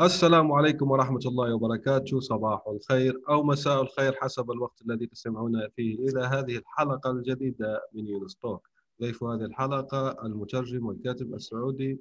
[0.00, 2.20] السلام عليكم ورحمة الله وبركاته.
[2.20, 8.06] صباح الخير أو مساء الخير حسب الوقت الذي تستمعون فيه إلى هذه الحلقة الجديدة من
[8.06, 8.68] يونستوك
[9.00, 12.00] ضيف هذه الحلقة المترجم والكاتب السعودي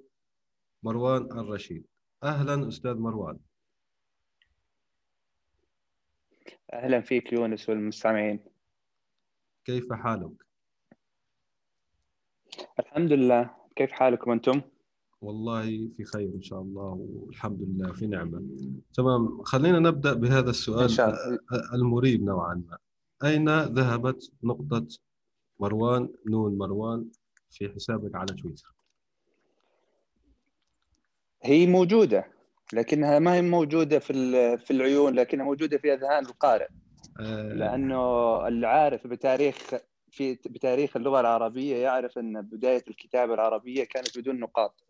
[0.83, 1.85] مروان الرشيد.
[2.23, 3.39] أهلا أستاذ مروان.
[6.73, 8.39] أهلا فيك يونس والمستمعين.
[9.65, 10.45] كيف حالك؟
[12.79, 13.55] الحمد لله.
[13.75, 14.61] كيف حالكم أنتم؟
[15.21, 18.43] والله في خير إن شاء الله والحمد لله في نعمة.
[18.93, 21.39] تمام خلينا نبدأ بهذا السؤال إن شاء الله.
[21.73, 22.77] المريب نوعا ما.
[23.29, 24.87] أين ذهبت نقطة
[25.59, 27.05] مروان نون مروان
[27.49, 28.73] في حسابك على تويتر؟
[31.43, 32.25] هي موجودة
[32.73, 34.13] لكنها ما هي موجودة في
[34.57, 36.67] في العيون لكنها موجودة في أذهان القارئ.
[37.19, 37.53] آه.
[37.53, 39.57] لأنه العارف بتاريخ
[40.11, 44.83] في بتاريخ اللغة العربية يعرف إن بداية الكتابة العربية كانت بدون نقاط.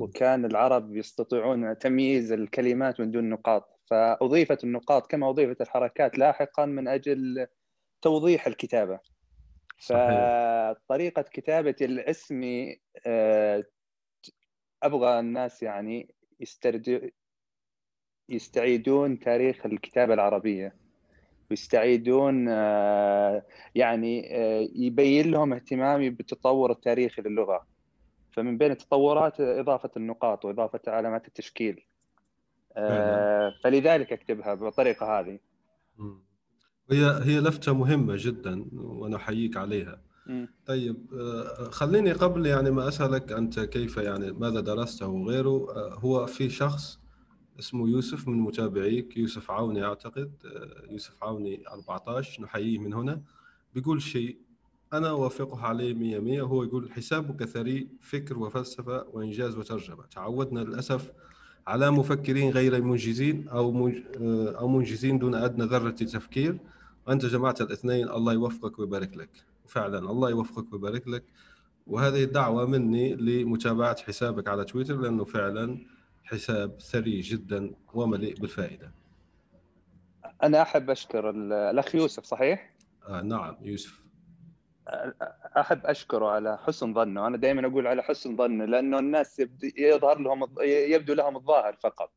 [0.00, 6.88] وكان العرب يستطيعون تمييز الكلمات من دون نقاط فأضيفت النقاط كما أضيفت الحركات لاحقا من
[6.88, 7.46] أجل
[8.02, 9.00] توضيح الكتابة.
[9.78, 12.72] فطريقة كتابة الاسم
[13.06, 13.64] آه،
[14.82, 16.14] أبغى الناس يعني
[18.28, 20.74] يستعيدون تاريخ الكتابة العربية
[21.50, 23.42] ويستعيدون آه،
[23.74, 27.66] يعني آه، يبين لهم اهتمامي بالتطور التاريخي للغة.
[28.38, 31.84] فمن بين التطورات إضافة النقاط وإضافة علامات التشكيل.
[32.76, 35.38] آه فلذلك أكتبها بالطريقة هذه.
[36.90, 40.00] هي هي لفتة مهمة جدا وأنا أحييك عليها.
[40.66, 46.26] طيب آه، خليني قبل يعني ما أسألك أنت كيف يعني ماذا درست وغيره آه، هو
[46.26, 46.98] في شخص
[47.58, 53.22] اسمه يوسف من متابعيك يوسف عوني أعتقد آه، يوسف عوني 14 نحييه من هنا.
[53.74, 54.38] بيقول شيء
[54.92, 56.42] أنا أوافقه عليه مية مية.
[56.42, 60.04] هو يقول حسابك ثري فكر وفلسفة وإنجاز وترجمة.
[60.10, 61.12] تعودنا للأسف
[61.66, 63.90] على مفكرين غير منجزين أو
[64.58, 66.58] أو منجزين دون أدنى ذرة تفكير
[67.06, 69.30] وأنت جمعت الاثنين الله يوفقك ويبارك لك.
[69.66, 71.24] فعلا الله يوفقك ويبارك لك.
[71.86, 75.78] وهذه دعوة مني لمتابعة حسابك على تويتر لأنه فعلا
[76.24, 78.92] حساب ثري جدا ومليء بالفائدة.
[80.42, 82.74] أنا أحب أشكر الأخ يوسف صحيح؟
[83.08, 84.07] آه نعم يوسف.
[85.56, 87.26] أحب أشكره على حسن ظنه.
[87.26, 89.42] أنا دائما أقول على حسن ظنه لأنه الناس
[89.78, 92.12] يظهر لهم يبدو لهم الظاهر فقط.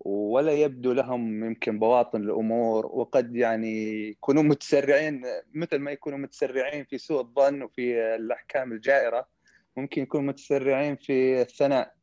[0.00, 5.22] ولا يبدو لهم يمكن بواطن الأمور وقد يعني يكونوا متسرعين
[5.54, 9.28] مثل ما يكونوا متسرعين في سوء الظن وفي الأحكام الجائرة
[9.76, 11.94] ممكن يكونوا متسرعين في الثناء.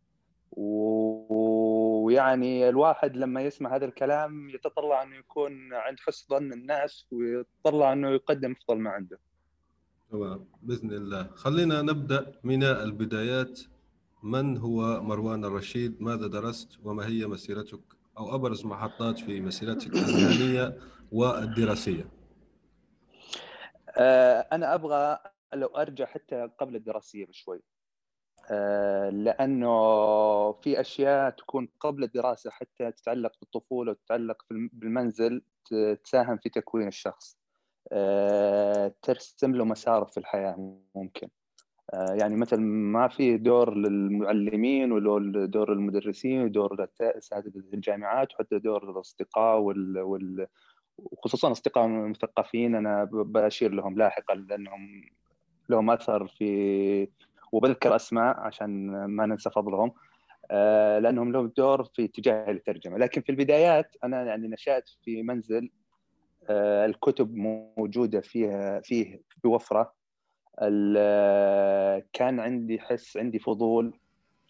[2.06, 8.10] ويعني الواحد لما يسمع هذا الكلام يتطلع أنه يكون عند حسن ظن الناس ويتطلع أنه
[8.10, 9.20] يقدم أفضل ما عنده.
[10.16, 10.46] تمام.
[10.62, 11.28] بإذن الله.
[11.36, 13.60] خلينا نبدأ من البدايات.
[14.24, 17.82] من هو مروان الرشيد؟ ماذا درست؟ وما هي مسيرتك؟
[18.18, 20.78] أو أبرز محطات في مسيرتك المهنية
[21.12, 22.06] والدراسية؟
[23.98, 25.20] آه، أنا أبغى
[25.54, 27.62] لو أرجع حتى قبل الدراسية بشوي.
[28.52, 29.72] آه، لأنه
[30.52, 35.42] في أشياء تكون قبل الدراسة حتى تتعلق بالطفولة وتتعلق بالمنزل
[36.04, 37.45] تساهم في تكوين الشخص.
[39.02, 41.30] ترسم له مسار في الحياة ممكن.
[41.94, 49.60] آه، يعني مثل ما في دور للمعلمين ودور المدرسين ودور اساتذه الجامعات وحتى دور الأصدقاء
[49.60, 50.48] وال, وال...
[50.98, 55.02] وخصوصا أصدقاء مثقفين أنا بشير لهم لاحقا لأنهم
[55.70, 57.08] لهم أثر في
[57.52, 59.94] وبذكر أسماء عشان ما ننسى فضلهم.
[60.52, 62.98] آه، لأنهم لهم دور في اتجاه الترجمة.
[62.98, 65.85] لكن في البدايات أنا يعني نشأت في منزل آه،
[66.50, 69.94] الكتب موجودة فيها فيه بوفره
[72.14, 74.00] كان عندي حس عندي فضول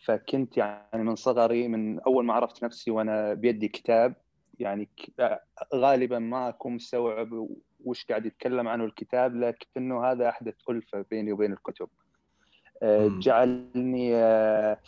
[0.06, 4.16] فكنت يعني من صغري من أول ما عرفت نفسي وأنا بيدي كتاب
[4.60, 4.90] يعني
[5.76, 7.48] غالبا ما أكون مستوعب
[7.86, 11.88] وش قاعد يتكلم عنه الكتاب لكنه هذا أحدث ألفة بيني وبين الكتب.
[12.84, 14.80] آه، جعلني آه،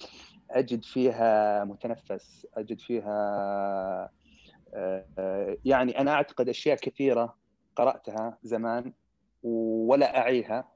[0.52, 4.10] أجد فيها متنفس أجد فيها
[5.66, 7.36] يعني أنا أعتقد أشياء كثيرة
[7.76, 8.94] قرأتها زمان
[9.44, 10.72] ولا أعيها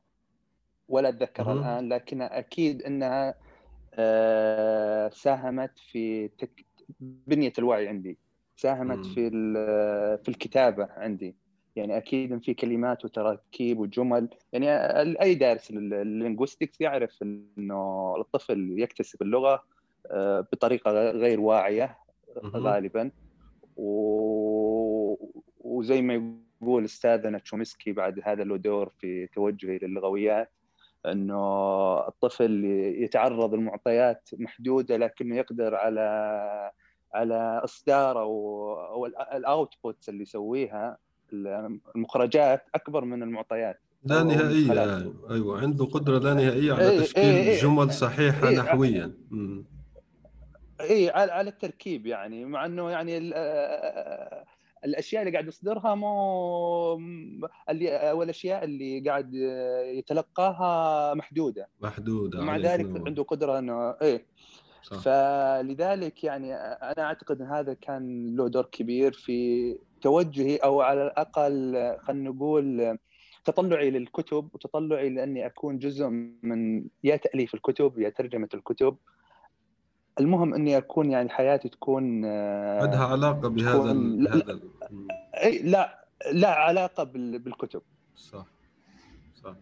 [0.87, 3.35] ولا أتذكرها الآن لكن أكيد إنها
[3.93, 6.65] آه، ساهمت في تك...
[6.99, 8.17] بنية الوعي عندي
[8.55, 9.29] ساهمت في
[10.23, 11.35] في الكتابة عندي.
[11.75, 14.67] يعني أكيد في كلمات وتراكيب وجمل يعني
[15.21, 19.63] أي دارس اللينغويستكس يعرف إنه الطفل يكتسب اللغة
[20.11, 21.97] آه، بطريقة غير واعية
[22.55, 23.11] غالبا.
[23.77, 25.15] و...
[25.59, 30.51] وزي ما يقول أستاذنا تشومسكي بعد هذا له دور في توجهه للغويات
[31.05, 32.65] إنه الطفل
[32.97, 36.71] يتعرض لمعطيات محدودة لكنه يقدر على
[37.13, 40.97] على اصدار أو أو الاوتبوتس اللي يسويها
[41.95, 43.79] المخرجات أكبر من المعطيات.
[44.03, 47.61] لا نهائيه أيوه عنده قدرة لا نهائية على إيه، تشكيل إيه إيه.
[47.61, 49.13] جمل صحيحة نحويا.
[50.81, 53.17] إي على التركيب يعني مع إنه يعني
[54.85, 56.95] الأشياء اللي قاعد يصدرها مو
[57.69, 59.33] اللي أو الأشياء اللي قاعد
[59.83, 63.07] يتلقاها محدودة محدودة مع ذلك نور.
[63.07, 64.25] عنده قدرة انه إيه
[64.83, 64.97] صح.
[64.99, 71.75] فلذلك يعني أنا أعتقد إن هذا كان له دور كبير في توجهي أو على الأقل
[71.99, 72.97] خلينا نقول
[73.45, 76.07] تطلعي للكتب وتطلعي لأني أكون جزء
[76.43, 78.97] من يا تأليف الكتب يا ترجمة الكتب
[80.19, 84.59] المهم إني أكون يعني حياتي تكون آه، عندها علاقة بهذا لا,
[85.43, 87.81] إي لا لا علاقة بالكتب.
[88.15, 88.45] صح
[89.35, 89.55] صح.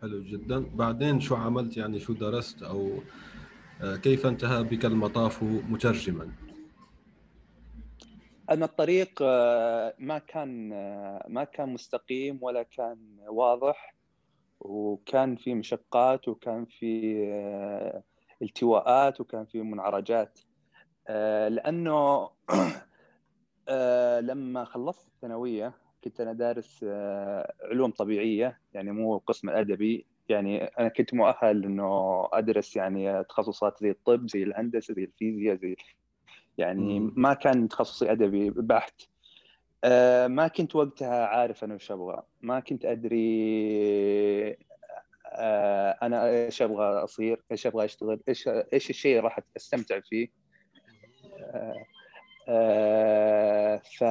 [0.00, 0.58] حلو جدا.
[0.74, 2.90] بعدين شو عملت؟ يعني شو درست؟ أو
[3.82, 6.32] آه، كيف انتهى بك المطاف مترجما؟
[8.50, 10.68] أنا الطريق آه، ما كان
[11.28, 12.98] ما كان مستقيم ولا كان
[13.28, 13.94] واضح
[14.60, 17.14] وكان في مشقات وكان في
[18.42, 20.38] التواءات وكان في منعرجات.
[21.08, 22.30] آه، لأنه
[23.68, 25.72] آه، لما خلصت الثانوية
[26.04, 32.28] كنت أنا دارس آه، علوم طبيعية يعني مو قسم ادبي يعني أنا كنت مؤهل إنه
[32.32, 35.76] أدرس يعني تخصصات زي الطب زي الهندسة زي الفيزياء زي
[36.58, 39.02] يعني ما كان تخصصي أدبي بحت.
[40.26, 42.22] ما كنت وقتها عارف أنا وش أبغى.
[42.40, 44.58] ما كنت أدري
[46.02, 50.28] أنا إيش أبغى أصير؟ إيش أبغى أشتغل؟ إيش إيش الشيء اللي راح أستمتع فيه؟
[51.40, 51.84] آه،
[52.48, 54.04] آه، ف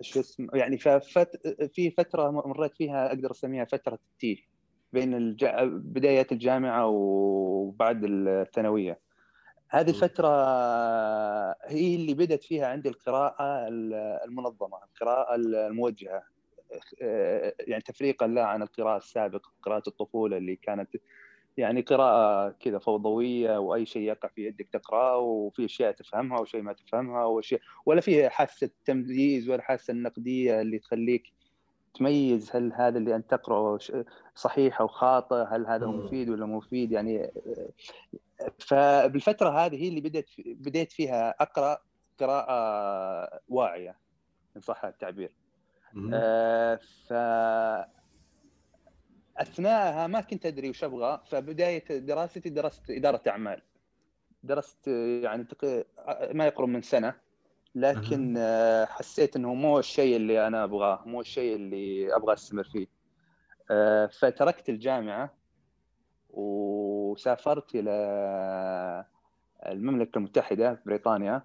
[0.00, 1.48] شو اسمه؟ يعني ففت...
[1.74, 4.36] في فترة مريت فيها أقدر أسميها فترة التيه
[4.92, 5.46] بين الج...
[5.64, 9.00] بداية الجامعة وبعد الثانوية.
[9.68, 10.28] هذه الفترة
[11.64, 13.68] هي اللي بدأت فيها عندي القراءة
[14.24, 16.33] المنظمة، القراءة الموجهة، آه،
[17.60, 20.96] يعني تفريقا لا عن القراءة السابقة قراءة الطفولة اللي كانت
[21.56, 26.72] يعني قراءة كذا فوضوية وأي شيء يقع في يدك تقرأه وفي أشياء تفهمها وشيء ما
[26.72, 31.32] تفهمها وشيء ولا في حاسة تمييز ولا حاسة النقدية اللي تخليك
[31.94, 33.78] تميز هل هذا اللي أنت تقرأه
[34.34, 40.30] صحيح أو خاطئ هل هذا مفيد ولا مفيد؟ يعني آه، فبالفترة هذه هي اللي بدأت
[40.38, 41.78] بديت فيها أقرأ
[42.20, 43.96] قراءة واعية
[44.56, 45.28] إن صح التعبير.
[45.28, 45.43] آه
[46.76, 47.12] ف
[49.36, 53.62] أثناءها ما كنت أدري وش أبغى فبداية دراستي درست إدارة أعمال.
[54.42, 54.88] درست
[55.22, 55.46] يعني
[56.32, 57.14] ما يقرب من سنة
[57.74, 58.84] لكن أه.
[58.84, 62.86] حسيت إنه مو الشيء اللي أنا أبغاه مو الشيء اللي أبغى أستمر فيه.
[63.70, 65.34] أه فتركت الجامعة
[66.30, 69.04] وسافرت إلى
[69.66, 71.42] المملكة المتحدة بريطانيا.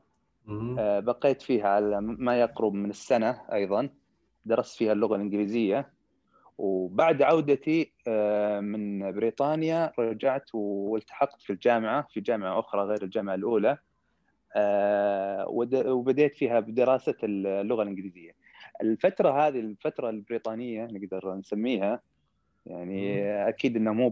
[0.99, 3.89] بقيت فيها على ما يقرب من السنة أيضا.
[4.45, 5.91] درست فيها اللغة الإنجليزية
[6.57, 13.77] وبعد عودتي آه، من بريطانيا رجعت والتحقت في الجامعة في جامعة أخرى غير الجامعة الأولى
[14.55, 18.31] آه، وبديت فيها بدراسة اللغة الإنجليزية.
[18.81, 22.01] الفترة هذه الفترة البريطانية نقدر نسميها
[22.65, 24.09] يعني أكيد انها مو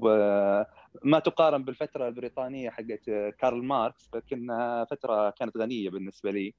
[1.03, 6.53] ما تقارن بالفترة البريطانية حقت كارل ماركس لكنها فترة كانت غنية بالنسبة لي.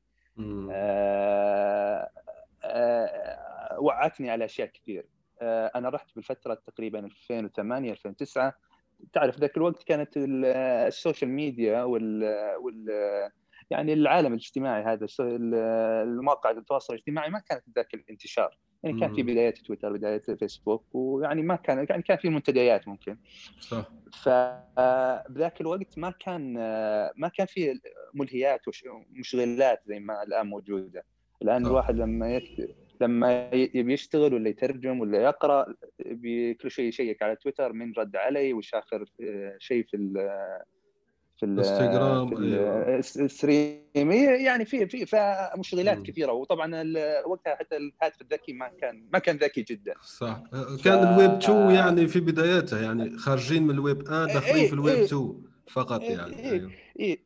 [2.65, 5.07] آه وعتني على أشياء كثير.
[5.43, 8.55] آه، أنا رحت بالفترة تقريبا 2008 2009
[9.13, 12.25] تعرف ذاك الوقت كانت ال social media وال,
[12.61, 12.87] وال
[13.71, 18.59] يعني العالم الاجتماعي هذا المواقع التواصل الاجتماعي ما كانت ذاك الانتشار.
[18.83, 23.19] يعني كان في بدايات تويتر بدايات فيسبوك ويعني ما كان يعني كان في منتديات ممكن.
[23.61, 23.91] صح.
[24.13, 26.55] فبذاك الوقت ما كان
[27.17, 27.81] ما كان في
[28.15, 31.05] ملهيات ومشغلات زي ما الآن موجودة.
[31.43, 31.71] الان صح.
[31.71, 32.69] الواحد لما يكتب
[33.01, 35.75] لما يبي يشتغل ولا يترجم ولا يقرأ
[36.61, 40.15] كل شيء يشيك على تويتر من رد علي وش آخر آه، شيء في ال
[41.37, 42.35] في الانستغرام
[43.19, 45.07] الستريم يعني في في
[45.59, 46.33] مشغلات كثيرة.
[46.33, 46.85] وطبعا
[47.27, 49.95] وقتها حتى الهاتف الذكي ما كان ما كان ذكي جدا.
[50.03, 50.43] صح.
[50.85, 51.09] كان ف...
[51.09, 56.01] الويب 2 يعني في بداياته يعني خارجين من الويب 1 داخلين في الويب 2 فقط
[56.01, 56.73] إيه، يعني إيه أيوه.
[57.01, 57.19] إيه.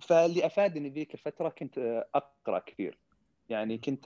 [0.00, 3.03] فاللي أفادني ذيك الفترة كنت أقرأ كثير.
[3.48, 4.04] يعني كنت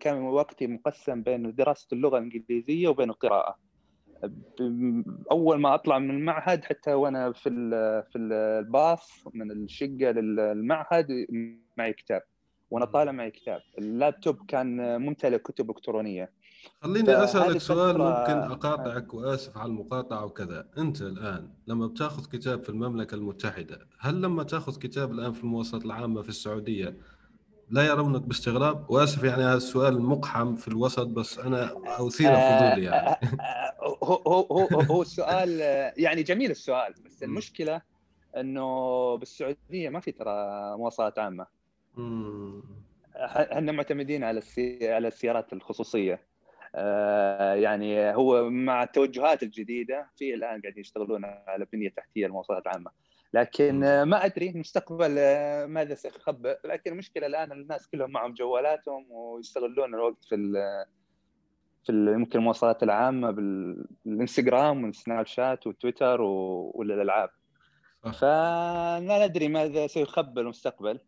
[0.00, 3.58] كان وقتي مقسم بين دراسة اللغة الإنجليزية وبين القراءة.
[5.30, 7.50] أول ما أطلع من المعهد حتى وأنا في
[8.12, 11.26] في الباص من الشقة للمعهد
[11.76, 12.22] معي كتاب
[12.70, 13.60] وأنا طالع معي كتاب.
[13.78, 16.32] اللابتوب كان ممتلئ كتب إلكترونية.
[16.80, 20.68] خليني أسألك سؤال ممكن أقاطعك وأسف على المقاطعة وكذا.
[20.78, 25.84] أنت الآن لما بتاخذ كتاب في المملكة المتحدة هل لما تاخذ كتاب الآن في المواصلات
[25.84, 26.96] العامة في السعودية
[27.70, 28.90] لا يرونك باستغراب.
[28.90, 33.16] وآسف يعني هذا السؤال مقحم في الوسط بس أنا أثير فضولي يعني.
[34.02, 35.60] هو هو هو هو السؤال
[35.96, 37.80] يعني جميل السؤال بس المشكلة
[38.36, 40.32] إنه بالسعودية ما في ترى
[40.76, 41.46] مواصلات عامة.
[43.16, 44.42] إحنا معتمدين على
[44.82, 46.20] على السيارات الخصوصية.
[46.74, 52.90] آه، يعني هو مع التوجهات الجديدة في الآن قاعدين يشتغلون على بنية تحتية المواصلات العامه
[53.34, 56.58] لكن ما أدري المستقبل آه، ماذا سيخبئ.
[56.64, 60.36] لكن المشكلة الآن الناس كلهم معهم جوالاتهم ويستغلون الوقت في
[61.84, 67.30] في يمكن المواصلات العامة بالانستغرام والسناب شات وتويتر والألعاب.
[68.02, 71.00] فلا ندري ماذا سيخبئ المستقبل.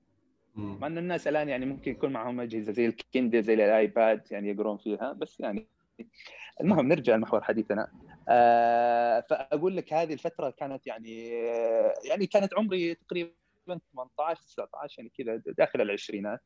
[0.54, 4.76] مع أن الناس الآن يعني ممكن يكون معهم أجهزة زي الكندل زي الآيباد يعني يقرون
[4.76, 5.68] فيها بس يعني
[6.60, 7.88] المهم نرجع لمحور حديثنا.
[9.30, 11.28] فأقول لك هذه الفترة كانت يعني
[12.04, 13.32] يعني كانت عمري تقريبا
[13.66, 16.40] 18 19 يعني كذا داخل العشرينات.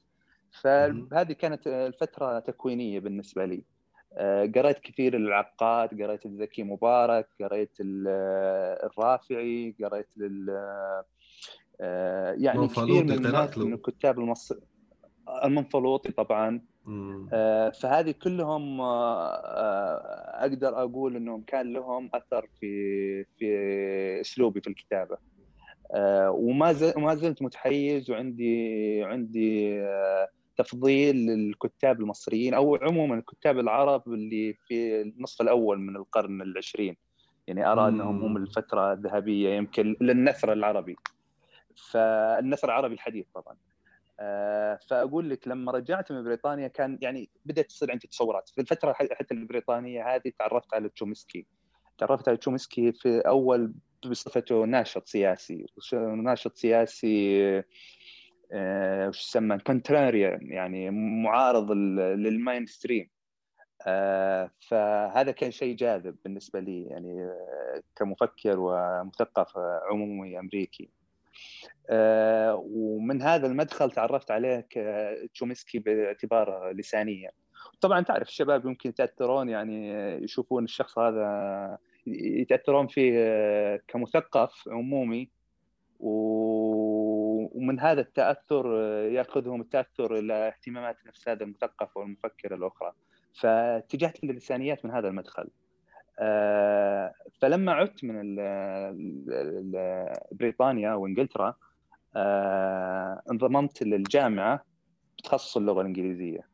[0.62, 3.64] فهذه كانت الفترة تكوينية بالنسبة لي.
[4.16, 10.08] آه قريت كثير العقاد قريت الزكي مبارك قريت الرافعي قريت
[11.80, 14.60] آه، يعني كثير من الناس من الكتاب المصري
[15.44, 16.56] المنفلوطي طبعا.
[16.56, 16.71] آه
[17.70, 25.16] فهذه كلهم آه, آه، أقدر أقول إنهم كان لهم أثر في في أسلوبي في الكتابة.
[25.94, 34.02] آه وما وما زلت متحيز وعندي عندي آه تفضيل للكتاب المصريين أو عموما الكتاب العرب
[34.08, 36.96] اللي في النصف الأول من القرن العشرين.
[37.46, 40.96] يعني أرى أنهم هم الفترة الذهبية يمكن للنثر العربي.
[41.90, 43.54] فالنثر العربي الحديث طبعا.
[43.54, 43.71] آه،
[44.88, 48.48] فأقول لك لما رجعت من بريطانيا كان يعني بدأت تصير عندي تصورات.
[48.48, 51.46] في الفترة حتى البريطانية هذه تعرفت على تشومسكي.
[51.98, 53.74] تعرفت على تشومسكي في أول
[54.06, 55.66] بصفته ناشط سياسي.
[56.16, 57.62] ناشط سياسي
[58.52, 63.10] آه، وش يسمى؟ contrarian يعني معارض لل mainstream
[63.86, 67.30] آه، فهذا كان شيء جاذب بالنسبة لي يعني
[67.96, 69.58] كمفكر ومثقف
[69.90, 70.84] عمومي أمريكي.
[70.84, 71.01] آه،
[72.54, 74.66] ومن هذا المدخل تعرفت عليه
[75.34, 77.30] تشومسكي باعتباره لسانيا
[77.80, 79.90] طبعا تعرف الشباب يمكن يتأثرون يعني
[80.24, 85.30] يشوفون الشخص هذا يتأثرون فيه كمثقف عمومي
[86.02, 88.66] ومن هذا التأثر
[89.12, 92.92] يأخذهم التأثر إلى اهتمامات نفس هذا المثقف أو المفكر الأخرى.
[93.34, 95.42] فاتجهت للسانيات من هذا المدخل.
[95.42, 95.61] آه،
[97.40, 98.36] فلما عدت من
[100.32, 101.54] بريطانيا وانجلترا
[102.16, 104.64] آه، انضممت للجامعة
[105.18, 106.48] بتخصص اللغة الإنجليزية.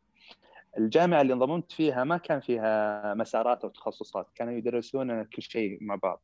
[0.78, 5.94] الجامعة اللي انضممت فيها ما كان فيها مسارات أو تخصصات كانوا يدرسون كل شيء مع
[5.94, 6.22] بعض.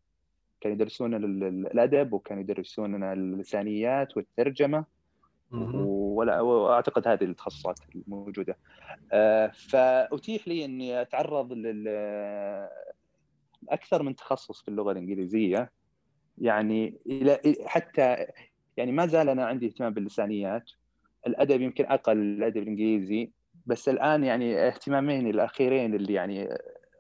[0.61, 1.15] كانوا يدرسون
[1.45, 4.85] الأدب وكانوا يدرسون اللسانيات والترجمة
[5.53, 8.59] ولا وأعتقد هذه التخصصات الموجودة.
[9.13, 11.89] آه، فأتيح لي إني أتعرض لل
[13.69, 15.71] أكثر من تخصص في اللغة الإنجليزية
[16.39, 18.27] يعني إلى حتى
[18.77, 20.71] يعني ما زال أنا عندي اهتمام باللسانيات
[21.27, 23.31] الأدب يمكن أقل الأدب الإنجليزي
[23.67, 26.49] بس الآن يعني اهتمامين الأخيرين اللي يعني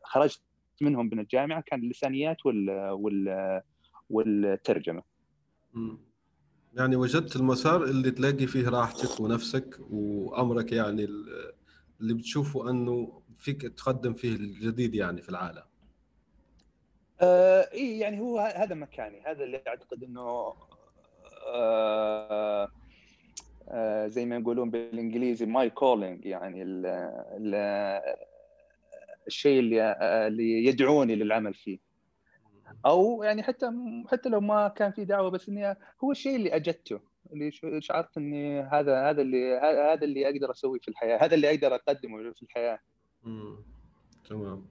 [0.04, 0.42] خرجت
[0.80, 3.62] منهم من الجامعة كان اللسانيات وال وال
[4.11, 5.02] والترجمة.
[6.75, 11.04] يعني وجدت المسار اللي تلاقي فيه راحتك ونفسك وأمرك يعني
[12.00, 15.62] اللي بتشوفه أنه فيك تقدم فيه الجديد يعني في العالم.
[17.21, 19.21] آه اي يعني هو هذا مكاني.
[19.26, 20.54] هذا اللي أعتقد إنه
[21.47, 22.68] آه
[23.68, 26.87] آه زي ما يقولون بالإنجليزي my calling يعني ال
[27.37, 27.54] ال
[29.26, 31.78] الشيء اللي اللي يدعوني للعمل فيه.
[32.87, 33.71] أو يعني حتى
[34.09, 37.00] حتى لو ما كان في دعوة بس إني هو الشيء اللي أجدته
[37.33, 39.59] اللي شعرت إني هذا هذا اللي
[39.92, 42.78] هذا اللي أقدر أسويه في الحياة هذا اللي أقدر أقدمه في الحياة.
[44.28, 44.44] تمام.
[44.47, 44.62] آه، آه،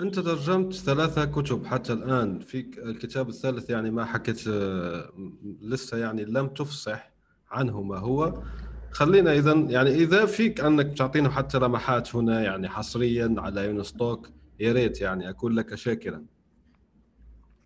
[0.00, 2.38] أنت ترجمت ثلاثة كتب حتى الآن.
[2.38, 5.12] في الكتاب الثالث يعني ما حكيت آه،
[5.60, 7.10] لسه يعني لم تفصح
[7.50, 8.42] عنه ما هو.
[8.90, 14.28] خلينا اذا يعني إذا فيك أنك تعطينا حتى لمحات هنا يعني حصريا على يونستوك
[14.60, 16.24] يا ريت يعني اكون لك شاكرا.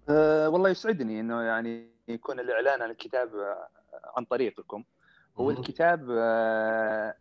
[0.09, 3.29] أه والله يسعدني إنه يعني يكون الإعلان عن الكتاب
[4.17, 4.85] عن طريقكم.
[5.37, 7.15] هو الكتاب أه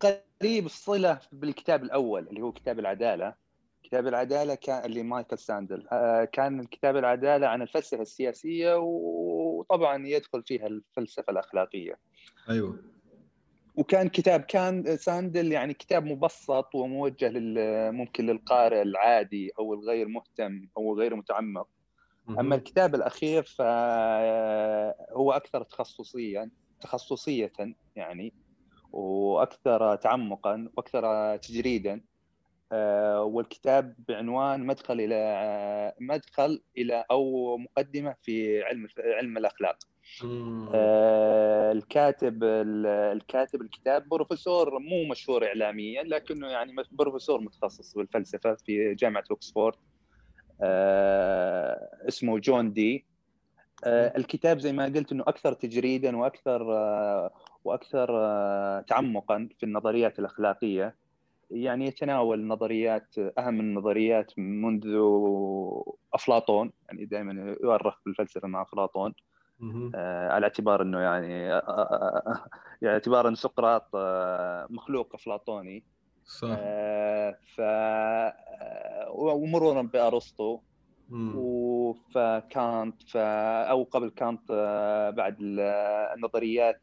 [0.00, 3.47] قريب الصلة بالكتاب الأول اللي هو كتاب العدالة.
[3.88, 5.86] كتاب العدالة كان اللي مايكل ساندل.
[5.92, 11.98] أه كان كتاب العدالة عن الفلسفة السياسية وطبعا يدخل فيها الفلسفة الأخلاقية.
[12.50, 12.78] أيوه.
[13.76, 17.32] وكان كتاب كان ساندل يعني كتاب مبسط وموجه
[17.90, 21.68] ممكن للقارئ العادي أو الغير مهتم أو غير متعمق.
[22.28, 27.52] أما الكتاب الأخير فهو أكثر تخصصيا تخصصية
[27.96, 28.32] يعني
[28.92, 32.00] وأكثر تعمقا وأكثر تجريدا.
[33.22, 39.76] والكتاب بعنوان مدخل إلى مدخل إلى أو مقدمة في علم علم الأخلاق.
[40.74, 42.44] آه الكاتب
[43.14, 49.76] الكاتب الكتاب بروفيسور مو مشهور اعلاميا لكنه يعني بروفيسور متخصص بالفلسفة في جامعة اوكسفورد
[50.62, 53.04] آه اسمه جون دي.
[53.84, 57.30] آه الكتاب زي ما قلت إنه أكثر تجريدا وأكثر آه
[57.64, 60.94] وأكثر آه تعمقا في النظريات الأخلاقية.
[61.50, 64.86] يعني يتناول نظريات أهم النظريات منذ
[66.14, 69.14] أفلاطون يعني دائما يؤرخ بالفلسفة مع أفلاطون.
[69.94, 72.46] آه على اعتبار إنه يعني آه آه
[72.82, 73.88] يعني اعتبار إن سقراط
[74.70, 75.84] مخلوق أفلاطوني.
[76.24, 76.48] صح.
[77.56, 77.60] ف
[79.14, 80.60] ومرورا بأرسطو.
[82.14, 83.16] فكانت ف
[83.70, 84.52] أو قبل كانت
[85.16, 86.80] بعد النظريات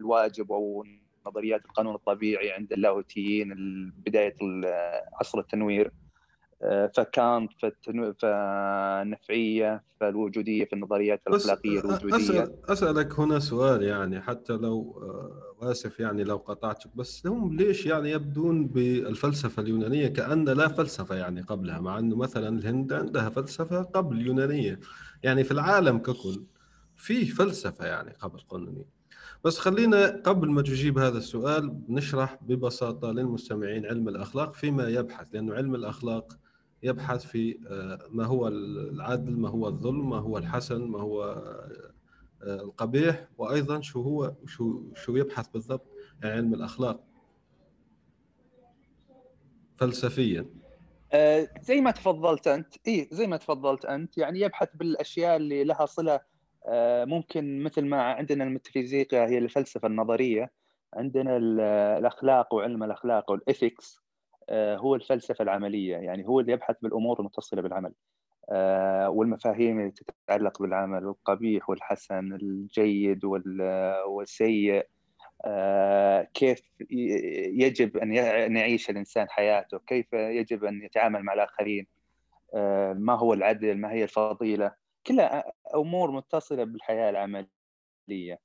[0.00, 0.84] الواجب أو
[1.26, 3.54] نظريات القانون الطبيعي عند اللاهوتيين
[3.96, 4.36] بداية
[5.20, 5.92] عصر التنوير.
[6.96, 7.52] فكانت
[8.22, 12.16] فالنفعيه فالوجودية في النظريات الأخلاقية الوجودية.
[12.16, 15.02] أسأل أسألك هنا سؤال يعني حتى لو
[15.62, 21.40] آسف يعني لو قطعتك بس هم ليش يعني يبدون بالفلسفة اليونانية كأن لا فلسفة يعني
[21.40, 24.80] قبلها مع إنه مثلا الهند عندها فلسفة قبل اليونانية؟
[25.22, 26.44] يعني في العالم ككل
[26.96, 28.95] في فلسفة يعني قبل قانونية.
[29.46, 35.54] بس خلينا قبل ما تجيب هذا السؤال نشرح ببساطة للمستمعين علم الأخلاق فيما يبحث لأنه
[35.54, 36.38] علم الأخلاق
[36.82, 37.58] يبحث في
[38.10, 41.42] ما هو العدل ما هو الظلم ما هو الحسن ما هو
[42.42, 45.86] القبيح وأيضا شو هو شو شو يبحث بالضبط
[46.24, 47.04] علم الأخلاق
[49.76, 50.46] فلسفيا.
[51.12, 55.86] آه زي ما تفضلت أنت اي زي ما تفضلت أنت يعني يبحث بالأشياء اللي لها
[55.86, 56.20] آه
[57.06, 60.50] ممكن مثل ما عندنا الميتافيزيقا هي الفلسفة النظرية
[60.94, 64.02] عندنا الأخلاق وعلم الأخلاق والاثكس
[64.52, 67.92] هو الفلسفة العملية يعني هو اللي يبحث بالأمور المتصلة بالعمل.
[69.08, 69.92] والمفاهيم اللي
[70.26, 73.24] تتعلق بالعمل القبيح والحسن الجيد
[74.06, 74.86] والسيء.
[76.34, 76.60] كيف
[77.60, 81.86] يجب أن يعيش الإنسان حياته؟ كيف يجب أن يتعامل مع الآخرين؟
[82.94, 88.40] ما هو العدل؟ ما هي الفضيلة؟ كلها أمور متصلة بالحياة العملية.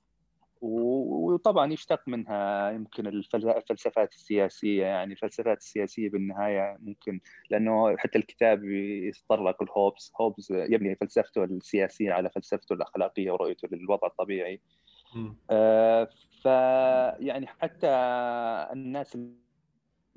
[0.62, 7.19] وطبعا يشتق منها يمكن الفلسفات السياسية يعني الفلسفات السياسية بالنهاية ممكن
[7.50, 14.62] لأنه حتى الكتاب يتطرق لهوبز هوبز يبني فلسفته السياسية على فلسفته الأخلاقية ورؤيته للوضع الطبيعي.
[15.50, 16.10] آه
[16.41, 17.88] فيعني حتى
[18.74, 19.17] الناس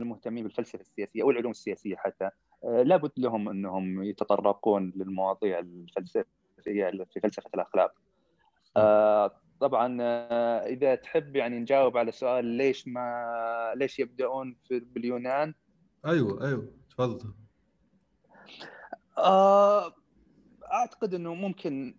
[0.00, 2.30] المهتمين بالفلسفة السياسية أو العلوم السياسية حتى
[2.62, 6.24] لابد لهم انهم يتطرقون للمواضيع الفلسفية
[7.12, 7.92] في فلسفة الأخلاق.
[8.76, 10.02] آه طبعا
[10.66, 15.54] إذا تحب يعني نجاوب على سؤال ليش ما ليش يبدأون في باليونان
[16.06, 17.34] أيوه أيوه تفضل.
[19.18, 19.94] آه
[20.72, 21.94] أعتقد إنه ممكن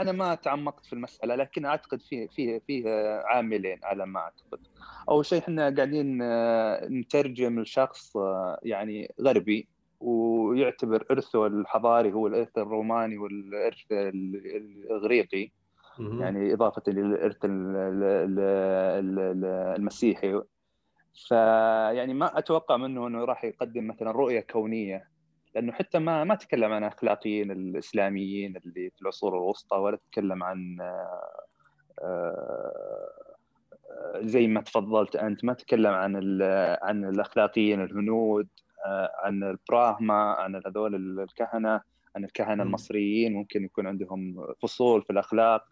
[0.00, 2.88] أنا ما تعمقت في المسألة لكن أعتقد فيه فيه فيه
[3.24, 4.66] عاملين على ما أعتقد.
[5.08, 6.18] أول شيء إحنا قاعدين
[7.00, 8.12] نترجم لشخص
[8.62, 9.68] يعني غربي.
[10.04, 15.50] ويعتبر إرثه الحضاري هو الإرث الروماني والإرث الإغريقي.
[15.98, 17.36] يعني إضافة للإرث
[19.76, 20.42] المسيحي.
[21.28, 25.08] فيعني ما أتوقع منه إنه راح يقدم مثلا رؤية كونية
[25.54, 30.76] لأنه حتى ما ما تكلم عن أخلاقيين الإسلاميين اللي في العصور الوسطى ولا تكلم عن
[34.16, 36.16] زي ما تفضلت أنت ما تكلم عن
[36.82, 38.48] عن الأخلاقيين الهنود.
[39.24, 41.80] عن البراهما عن هذول الكهنة
[42.16, 43.32] عن الكهنة المصريين.
[43.32, 45.64] ممكن يكون عندهم فصول في الأخلاق.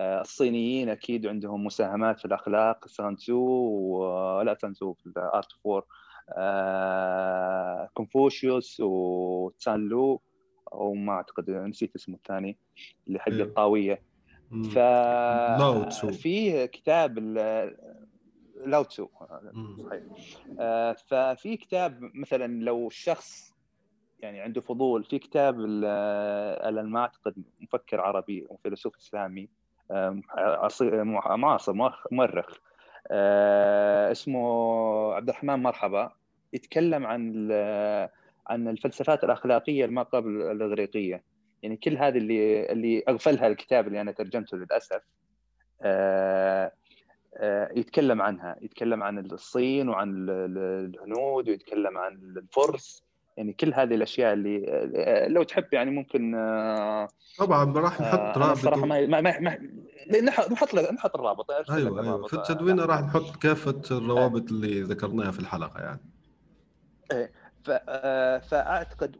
[0.00, 2.86] الصينيين أكيد عندهم مساهمات في الأخلاق.
[2.86, 3.40] سانتزو
[4.38, 5.84] ولا سانتزو في ال Art of War.
[7.94, 10.22] كونفوشيوس وتسان لو
[10.72, 12.58] وما أعتقد نسيت اسمه الثاني
[13.08, 14.02] اللي حق الطاويه
[14.74, 14.78] ف
[16.10, 17.18] في كتاب
[18.66, 19.08] لاوتسو
[19.84, 20.02] صحيح.
[21.06, 23.54] ففي كتاب مثلا لو الشخص
[24.20, 29.48] يعني عنده فضول في كتاب الان ما اعتقد مفكر عربي وفيلسوف إسلامي
[29.90, 31.72] معاصر
[32.10, 32.58] مؤرخ
[33.10, 36.12] آه، اسمه عبد الرحمن مرحبا.
[36.52, 37.52] يتكلم عن
[38.46, 41.22] عن الفلسفات الأخلاقية ما قبل الإغريقية.
[41.62, 45.02] يعني كل هذه اللي اللي أغفلها الكتاب اللي أنا ترجمته للأسف
[45.82, 46.72] آه، آه،
[47.76, 53.04] يتكلم عنها يتكلم عن الصين وعن الهنود ويتكلم عن الفرس.
[53.36, 54.66] يعني كل هذه الأشياء اللي
[54.96, 56.32] آه، لو تحب يعني ممكن
[57.38, 59.58] طبعا راح نحط رابط صراحة ما ما, ما
[60.22, 62.26] نحط نحط الرابط أيوه أيوه.
[62.26, 66.00] في التدوين راح نحط كافة الروابط اللي ذكرناها في الحلقة يعني.
[67.12, 67.32] إيه
[68.40, 69.16] فأعتقد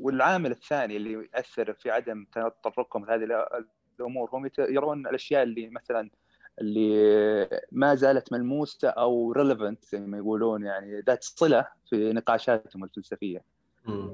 [0.00, 2.26] والعامل الثاني اللي يؤثر في عدم
[2.62, 3.46] تطرقهم لهذه
[4.00, 6.10] الأمور هم يرون الأشياء اللي مثلا
[6.60, 13.44] اللي ما زالت ملموسة أو ريليفنت زي ما يقولون يعني ذات صلة في نقاشاتهم الفلسفية.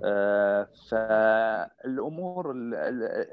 [0.05, 2.53] آه فالأمور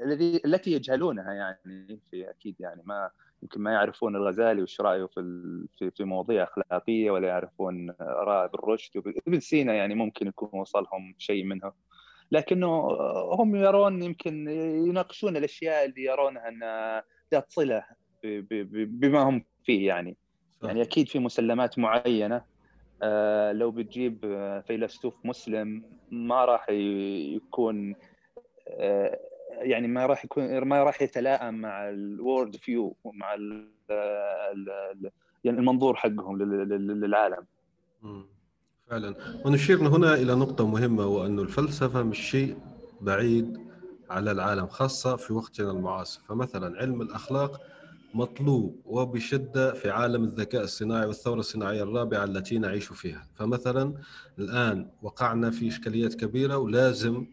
[0.02, 3.10] الذي التي يجهلونها يعني في أكيد يعني ما
[3.42, 5.20] يمكن ما يعرفون الغزالي وش رأيه في
[5.78, 11.14] في في مواضيع أخلاقية ولا يعرفون آراء ابن رشد ابن سينا يعني ممكن يكون وصلهم
[11.18, 11.72] شيء منه.
[12.32, 12.88] لكنه
[13.32, 14.48] هم يرون يمكن
[14.86, 17.84] يناقشون الأشياء اللي يرونها إنها ذات صلة.
[18.24, 20.16] بما هم فيه يعني
[20.60, 20.68] صح.
[20.68, 22.42] يعني أكيد في مسلمات معينة
[23.02, 24.18] آه لو بتجيب
[24.66, 27.94] فيلسوف مسلم ما راح يكون
[28.68, 29.18] آه
[29.50, 32.96] يعني ما راح يكون ما راح يتلائم مع الورد فيو
[33.34, 35.10] ال ال
[35.44, 37.46] يعني المنظور حقهم للعالم.
[38.86, 42.56] فعلا ونشير هنا إلى نقطة مهمة وأن الفلسفة مش شيء
[43.00, 43.60] بعيد
[44.10, 47.60] على العالم خاصة في وقتنا المعاصر فمثلا علم الأخلاق
[48.14, 53.28] مطلوب وبشدة في عالم الذكاء الصناعي والثورة الصناعية الرابعة التي نعيش فيها.
[53.34, 53.94] فمثلا
[54.38, 57.26] الآن وقعنا في إشكاليات كبيرة ولازم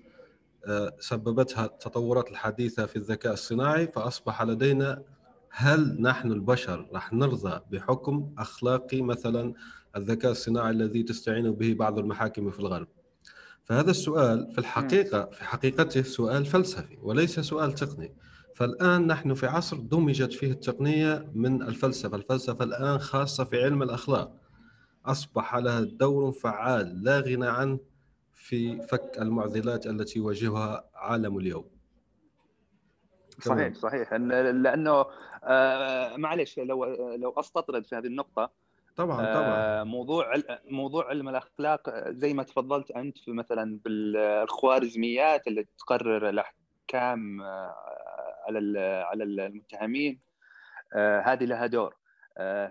[0.66, 5.02] آه، سببتها التطورات الحديثة في الذكاء الصناعي فأصبح لدينا
[5.50, 9.54] هل نحن البشر راح نرضى بحكم أخلاقي مثلا
[9.96, 12.88] الذكاء الصناعي الذي تستعين به بعض المحاكم في الغرب؟
[13.66, 18.14] فهذا السؤال في الحقيقة في حقيقته سؤال فلسفي وليس سؤال تقني.
[18.60, 24.36] فالآن نحن في عصر دمجت فيه التقنية من الفلسفة الفلسفة الآن خاصة في علم الأخلاق.
[25.06, 27.80] أصبح لها دور فعال لا غنى عنه
[28.34, 31.66] في فك المعضلات التي يواجهها عالم اليوم.
[33.40, 34.14] صحيح صحيح.
[34.14, 35.06] لأنه
[35.44, 38.52] آه معلش لو لو أستطرد في هذه النقطة
[38.96, 39.56] طبعا طبعا.
[39.56, 40.34] آه، موضوع
[40.70, 47.76] موضوع علم الأخلاق زي ما تفضلت أنت في مثلا بالخوارزميات اللي تقرر الأحكام آه،
[48.50, 50.20] على على المتهمين.
[50.96, 51.96] آه، هذه لها دور.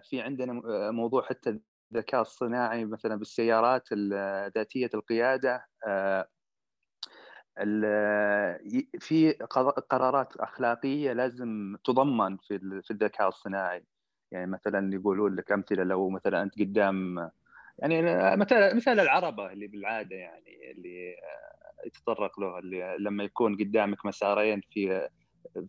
[0.03, 0.53] في عندنا
[0.91, 1.61] موضوع حتى
[1.93, 3.93] الذكاء الصناعي مثلا بالسيارات
[4.57, 5.67] ذاتية القيادة.
[8.99, 9.33] في
[9.91, 13.85] قرارات أخلاقية لازم تضمن في الذكاء الصناعي.
[14.31, 17.31] يعني مثلا يقولون لك أمثلة لو مثلا أنت قدام
[17.79, 18.03] يعني
[18.37, 21.17] مثلا مثال العربة اللي بالعادة يعني اللي
[21.87, 25.09] يتطرق له اللي لما يكون قدامك مسارين في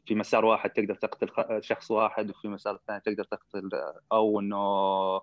[0.06, 1.30] في مسار واحد تقدر تقتل
[1.64, 3.70] شخص واحد وفي مسار ثاني تقدر تقتل
[4.12, 5.22] أو إنه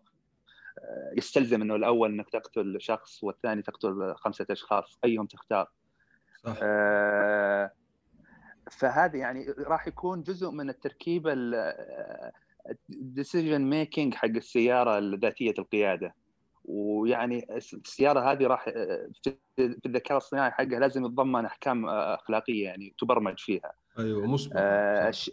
[1.17, 5.71] يستلزم إنه الأول إنك تقتل شخص والثاني تقتل خمسة أشخاص أيهم تختار
[6.45, 6.57] صح.
[6.63, 7.71] آه
[8.71, 11.33] فهذا يعني راح يكون جزء من التركيبه
[12.91, 16.15] ال decision making حق السيارة ذاتيه القيادة
[16.67, 18.65] ويعني السيارة هذه راح
[19.23, 19.37] في
[19.87, 23.73] الذكاء الصناعي حقها لازم يتضمن أحكام أخلاقية يعني تبرمج فيها.
[23.99, 25.31] أيوه مسبق آه ش...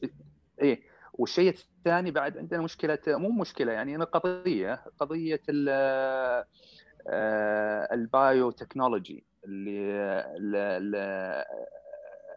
[0.62, 0.82] إيه.
[1.14, 5.70] والشيء الثاني بعد عندنا مشكلة مو مشكلة يعني قضية قضية ال
[7.08, 9.84] آه، ال biotechnology اللي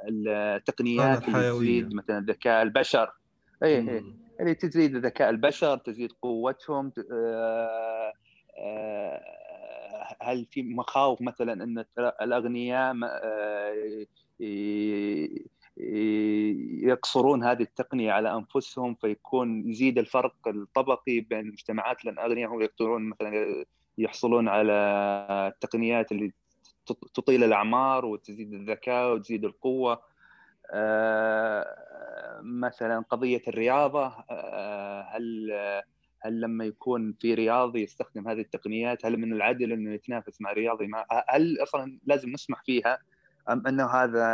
[0.08, 3.12] التقنيات اللي تزيد مثلا ذكاء البشر.
[3.62, 4.04] اي اي
[4.40, 8.12] اللي تزيد ذكاء البشر تزيد قوتهم آه، آه،
[10.22, 11.84] هل في مخاوف مثلا أن
[12.22, 14.06] الأغنياء آه،
[16.82, 23.02] يقصرون هذه التقنية على أنفسهم فيكون يزيد الفرق الطبقي بين المجتمعات لأن الاغنياء هم يقدرون
[23.08, 23.64] مثلا
[23.98, 24.72] يحصلون على
[25.54, 26.32] التقنيات اللي
[27.14, 30.02] تطيل الأعمار وتزيد الذكاء وتزيد القوة.
[32.42, 35.50] مثلا قضية الرياضة آه، هل
[36.26, 40.86] هل لما يكون في رياضي يستخدم هذه التقنيات هل من العدل إنه يتنافس مع رياضي؟
[40.86, 42.98] ما هل أصلا لازم نسمح فيها
[43.48, 44.26] أم إنه هذا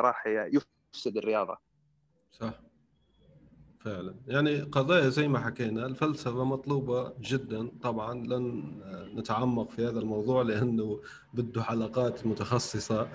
[0.00, 1.58] راح يفسد الرياضة؟
[2.32, 2.60] صح.
[3.80, 4.14] فعلا.
[4.26, 7.68] يعني قضايا زي ما حكينا الفلسفة مطلوبة جدا.
[7.82, 8.62] طبعا لن
[9.16, 11.00] نتعمق في هذا الموضوع لأنه
[11.34, 13.08] بده حلقات متخصصة.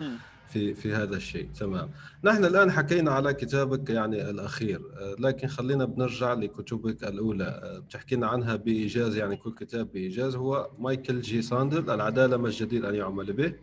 [0.48, 1.50] في في هذا الشيء.
[1.52, 1.90] تمام.
[2.24, 4.82] نحن الآن حكينا على كتابك يعني الأخير
[5.20, 7.82] لكن خلينا بنرجع لكتبك الأولى.
[7.88, 10.36] بتحكينا عنها بإيجاز يعني كل كتاب بإيجاز.
[10.36, 13.54] هو مايكل جي ساندل العدالة ما الجدير أن يعمل به.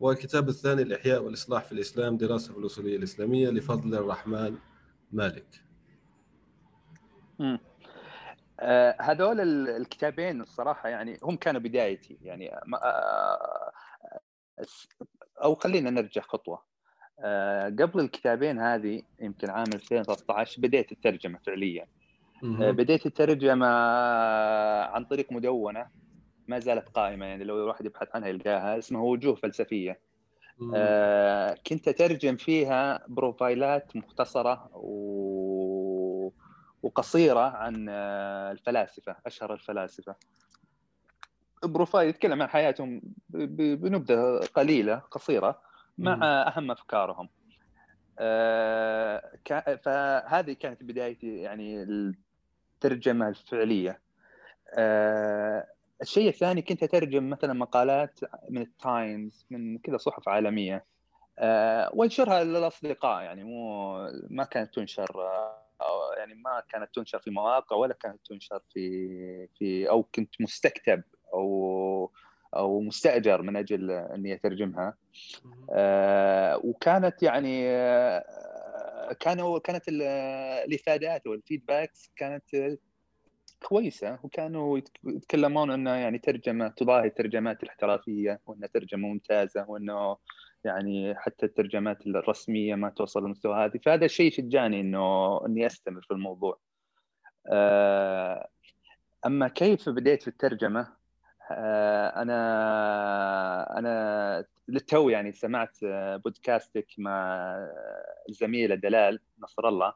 [0.00, 4.54] والكتاب الثاني الإحياء والإصلاح في الإسلام دراسة في الأصولية الإسلامية لفضل الرحمن
[5.12, 5.46] مالك.
[8.60, 12.18] آه هذول الكتابين الصراحة يعني هم كانوا بدايتي.
[12.22, 13.72] يعني آه
[15.44, 16.62] أو خلينا نرجع خطوة.
[17.20, 21.86] آه قبل الكتابين هذه يمكن عام 2013 بديت الترجمة فعليا.
[22.62, 23.66] آه بديت الترجمة
[24.82, 25.86] عن طريق مدونة
[26.48, 30.00] ما زالت قائمة يعني لو الواحد يبحث عنها يلقاها اسمها وجوه فلسفية.
[30.74, 36.32] آه كنت أترجم فيها بروفايلات مختصرة و...
[36.82, 40.14] وقصيرة عن آه، الفلاسفة أشهر الفلاسفة.
[41.64, 45.62] profile يتكلم عن حياتهم بنبذة قليلة قصيرة
[45.98, 47.28] مع أهم أفكارهم.
[48.18, 49.22] آه
[49.84, 54.00] فهذه كانت بدايتي يعني الترجمة الفعلية.
[54.74, 55.66] آه
[56.02, 58.20] الشيء الثاني كنت أترجم مثلا مقالات
[58.50, 60.84] من التايمز من كذا صحف عالمية.
[61.38, 63.94] أه وأنشرها للأصدقاء يعني مو
[64.30, 65.28] ما كانت تنشر
[65.80, 71.02] أو يعني ما كانت تنشر في مواقع ولا كانت تنشر في في أو كنت مستكتب.
[71.34, 72.10] أو
[72.56, 74.94] أو مستأجر من أجل اني اترجمها
[75.70, 82.78] أه وكانت يعني آه، كانوا كانت الإفادات والفيدباكس كانت
[83.62, 90.16] كويسة وكانوا يتكلمون إنه يعني ترجمة تضاهي الترجمات الاحترافية وانها ترجمة ممتازة وإنه
[90.64, 96.10] يعني حتى الترجمات الرسمية ما توصل للمستوى هذه فهذا الشيء شجعني إنه إني أستمر في
[96.10, 96.58] الموضوع.
[97.52, 98.48] آه،
[99.26, 100.99] أما كيف بديت في الترجمة؟
[101.50, 105.78] آه، أنا أنا للتو يعني سمعت
[106.24, 107.46] بودكاستك مع
[108.28, 109.92] الزميله دلال نصر الله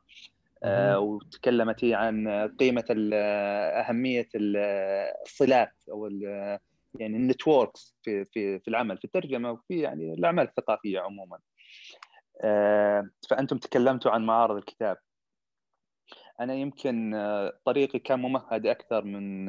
[0.65, 2.85] آه، وتكلمت هي عن قيمة
[3.81, 6.09] أهمية الصلات أو
[7.01, 11.39] يعني النتوركس في في في العمل في الترجمة وفي يعني الأعمال الثقافية عموما.
[12.41, 14.97] آه، فأنتم تكلمتوا عن معارض الكتاب.
[16.41, 19.47] أنا يمكن آه، طريقي كان ممهد أكثر من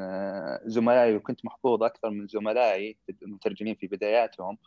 [0.69, 4.57] زملائي وكنت محظوظ أكثر من زملائي المترجمين في بداياتهم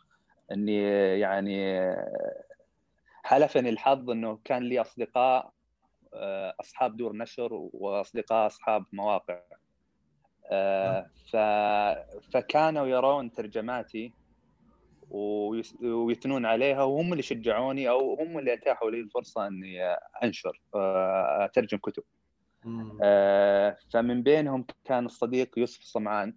[0.51, 0.83] إني
[1.19, 1.85] يعني
[3.23, 5.51] حلفني الحظ إنه كان لي أصدقاء
[6.13, 9.39] آه، أصحاب دور نشر وأصدقاء أصحاب مواقع.
[10.51, 11.35] آه، ف...
[12.33, 14.13] فكانوا يرون ترجماتي
[15.09, 19.83] ويثنون عليها وهم اللي شجعوني أو هم اللي أتاحوا لي الفرصة إني
[20.23, 22.03] أنشر آه، اترجم كتب
[23.93, 26.35] فمن بينهم كان الصديق يوسف صمعان.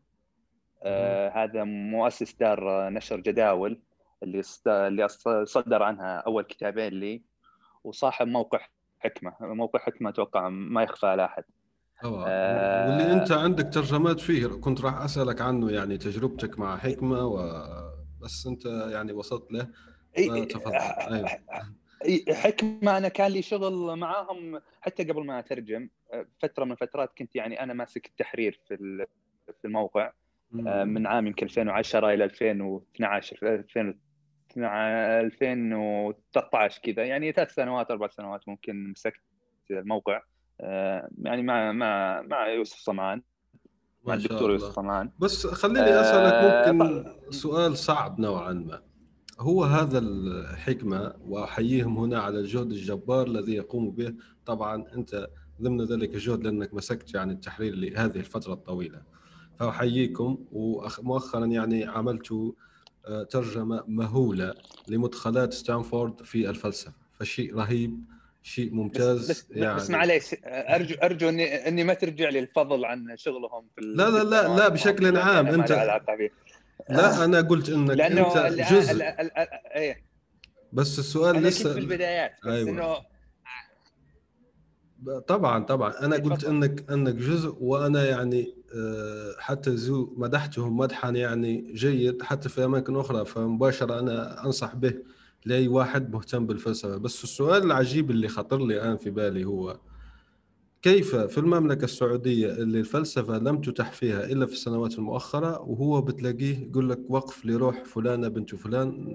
[1.35, 3.81] هذا مؤسس دار نشر جداول
[4.23, 5.09] اللي اللي
[5.45, 7.23] صدر عنها أول كتابين لي
[7.85, 8.67] وصاحب موقع
[9.01, 9.35] حكمة.
[9.41, 11.45] موقع حكمة أتوقع ما يخفى على أحد.
[12.05, 17.39] آه واللي أنت عندك ترجمات فيه كنت راح أسألك عنه يعني تجربتك مع حكمة و
[18.23, 19.69] بس انت يعني وصلت له.
[20.45, 20.75] تفضل.
[20.75, 21.29] أيوه.
[22.35, 25.89] حكمة أنا كان لي شغل معاهم حتى قبل ما أترجم.
[26.43, 29.07] فترة من الفترات كنت يعني أنا ماسك التحرير في
[29.61, 30.13] في الموقع.
[30.67, 33.39] آه، من عام يمكن 2010 إلى 2012
[34.57, 37.05] 2013 كذا.
[37.05, 39.21] يعني ثلاث سنوات أربع سنوات ممكن مسكت
[39.71, 40.23] الموقع.
[40.61, 43.23] آه، يعني مع مع مع يوسف صمان
[44.05, 48.81] مع الدكتور يوسف صمان بس خليني أسألك آه، ممكن سؤال صعب نوعا ما.
[49.41, 54.15] هو هذا الحكمة وأحييهم هنا على الجهد الجبار الذي يقوم به.
[54.47, 55.29] طبعا أنت
[55.63, 59.03] ضمن ذلك الجهد لأنك مسكت يعني التحرير لهذه الفترة الطويلة.
[59.59, 62.33] فأحييكم ومؤخرا يعني عملت
[63.07, 64.55] آه، ترجمة مهولة
[64.89, 66.93] لمدخلات ستانفورد في الفلسفة.
[67.13, 68.05] فشيء رهيب.
[68.43, 69.77] شيء ممتاز بس, بس يعني.
[69.77, 74.25] بس معليش ارجو أرجو اني إني ما ترجع لي الفضل عن شغلهم في لا لا
[74.25, 75.73] لا لا بشكل عام أنت
[76.91, 79.05] لا أنا قلت إنك لأنه أنت جزء.
[79.75, 80.05] إيه.
[80.73, 82.71] بس السؤال لسه في البدايات بس أيوة.
[82.71, 82.97] انه
[85.27, 86.05] طبعا طبعا.
[86.05, 92.49] أنا قلت انك إنك جزء وأنا يعني آه، حتى زو مدحتهم مدحا يعني جيد حتى
[92.49, 94.95] في أماكن أخرى فمباشرة أنا أنصح به.
[95.47, 96.97] لأي واحد مهتم بالفلسفة.
[96.97, 99.81] بس السؤال العجيب اللي خطر لي الآن في بالي هو
[100.83, 106.59] كيف في المملكة السعودية اللي الفلسفة لم تتح فيها إلا في السنوات المؤخرة وهو بتلاقيه
[106.69, 109.07] يقول لك وقف لروح فلانة بنت فلان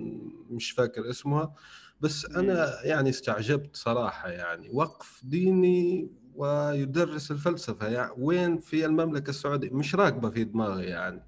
[0.50, 1.54] مش فاكر اسمها.
[2.02, 4.70] بس أنا يعني استعجبت صراحة يعني.
[4.74, 8.12] وقف ديني ويدرس الفلسفة يعني.
[8.18, 11.24] وين في المملكة السعودية؟ مش راكبة في دماغي يعني.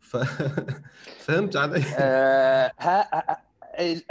[0.00, 0.16] ف...
[1.24, 3.45] فهمت علي؟ آه ها...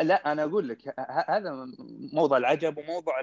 [0.01, 0.95] لا أنا أقول لك
[1.29, 1.67] هذا
[2.13, 3.21] موضوع العجب وموضوع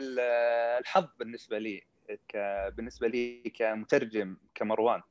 [0.80, 1.82] الحظ بالنسبة لي
[2.28, 2.36] ك...
[2.76, 5.02] بالنسبة لي كمترجم كمروان.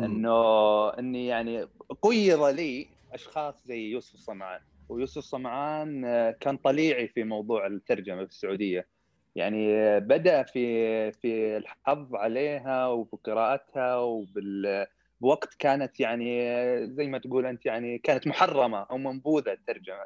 [0.00, 1.68] إنه إني يعني
[2.02, 4.60] قيض لي أشخاص زي يوسف الصمعان.
[4.88, 8.88] ويوسف صمعان آه، كان طليعي في موضوع الترجمة في السعودية.
[9.34, 14.86] يعني آه، بدأ في في الحظ عليها وبقراءتها وبال
[15.22, 19.96] بوقت كانت يعني آه، زي ما تقول أنت يعني كانت محرمة أو منبوذة الترجمه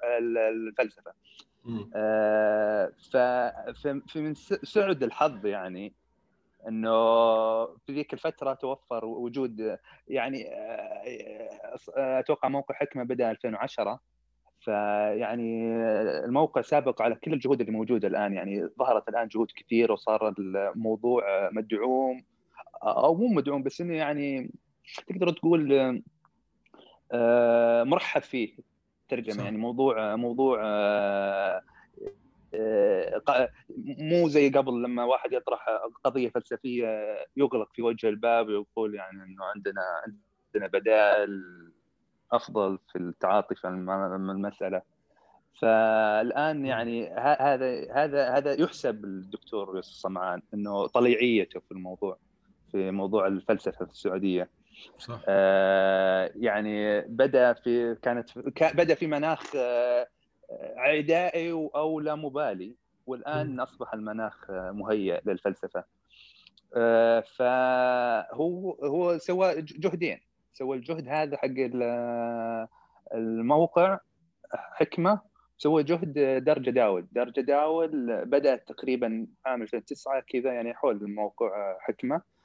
[0.49, 1.13] الفلسفة.
[3.13, 5.93] ففي من سعد الحظ يعني
[6.69, 6.91] إنه
[7.67, 10.47] في ذيك الفترة توفر وجود يعني
[11.97, 14.01] أتوقع موقع حكمة بدأ 2010
[14.61, 15.77] فيعني
[16.25, 21.51] الموقع سابق على كل الجهود اللي موجودة الآن يعني ظهرت الآن جهود كثيره وصار الموضوع
[21.53, 22.25] مدعوم
[22.83, 24.51] أو مو مدعوم بس إنه يعني
[25.09, 26.03] تقدر تقول
[27.13, 28.57] آه، مرحب فيه
[29.09, 31.63] ترجمة يعني موضوع موضوع آه،
[32.55, 33.51] آه،
[33.99, 35.67] مو زي قبل لما واحد يطرح
[36.05, 39.83] قضية فلسفية يغلق في وجه الباب ويقول يعني إنه عندنا
[40.55, 41.43] عندنا بدائل
[42.33, 44.83] أفضل في التعاطي في المسألة.
[45.61, 52.19] فالآن يعني هذا هذا هذا يحسب الدكتور يوسف صمعان إنه طليعيته في الموضوع
[52.73, 54.49] في موضوع الفلسفة في السعودية.
[54.99, 55.21] صح.
[55.29, 58.39] آه يعني بدأ في كانت
[58.75, 60.09] بدأ في مناخ آه
[60.77, 62.75] عدائي أو لا مبالي.
[63.07, 63.61] والآن م.
[63.61, 65.85] أصبح المناخ مهيئ للفلسفة.
[66.77, 70.21] آه فهو هو سوى جهدين.
[70.53, 71.55] سوى الجهد هذا حق
[73.15, 73.99] الموقع
[74.53, 75.21] حكمة.
[75.59, 82.17] سوى جهد دار جداول دار جداول بدأت تقريبا عام 2009 كذا يعني حول الموقع حكمة.
[82.17, 82.36] آه،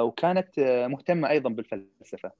[0.00, 0.48] وكانت
[0.90, 2.30] مهتمة أيضا بالفلسفة.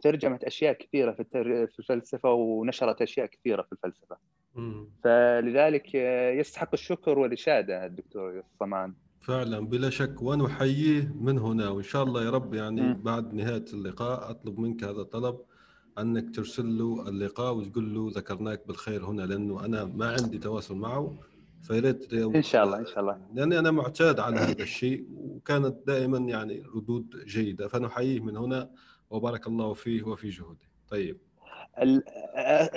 [0.00, 4.16] ترجمت أشياء كثيرة في الفلسفة ونشرت أشياء كثيرة في الفلسفة.
[5.04, 5.94] فلذلك
[6.38, 10.22] يستحق الشكر والإشادة الدكتور صمان فعلا بلا شك.
[10.22, 11.68] ونحييه من هنا.
[11.68, 13.02] وإن شاء الله يا رب يعني م.
[13.02, 15.38] بعد نهاية اللقاء أطلب منك هذا الطلب
[15.98, 21.14] أنك ترسل له اللقاء وتقول له ذكرناك بالخير هنا لأنه أنا ما عندي تواصل معه.
[21.66, 23.20] فياريت إن شاء الله إن شاء الله.
[23.34, 28.70] لأني أنا معتاد على هذا الشيء وكانت دائما يعني ردود جيدة فنحييه من هنا
[29.10, 31.18] وبارك الله فيه وفي جهوده طيب.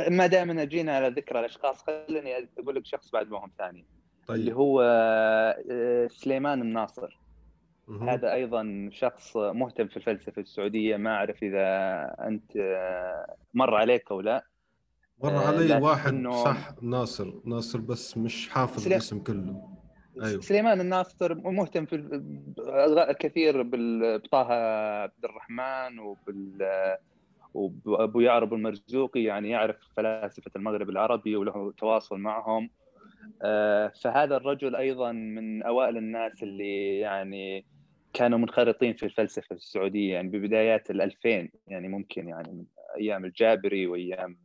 [0.10, 3.86] ما دائما جينا على ذكر الأشخاص خليني أقول لك شخص بعد ما هم ثاني.
[4.28, 4.39] طيب.
[4.39, 7.19] اللي هو آه، سليمان الناصر.
[7.88, 8.13] مه.
[8.13, 11.65] هذا أيضا شخص مهتم في الفلسفة السعودية ما أعرف إذا
[12.28, 14.45] أنت آه، مر عليك أو لا.
[15.24, 16.44] مر آه، علي واحد إنه...
[16.44, 18.96] صح ناصر ناصر بس مش حافظ سلي...
[18.96, 19.70] الاسم كله.
[20.24, 20.42] أيوه.
[20.42, 22.22] سليمان الناصر مهتم في
[23.20, 24.54] كثير بطه
[25.02, 26.68] عبد الرحمن وبال
[27.54, 32.70] وابو يعرب المرزوقي يعني يعرف فلاسفة المغرب العربي وله تواصل معهم.
[33.42, 37.66] آه، فهذا الرجل أيضا من أوائل الناس اللي يعني
[38.14, 42.66] كانوا منخرطين في الفلسفة السعودية يعني ببدايات ال2000 يعني ممكن يعني من
[42.98, 44.38] أيام الجابري وأيام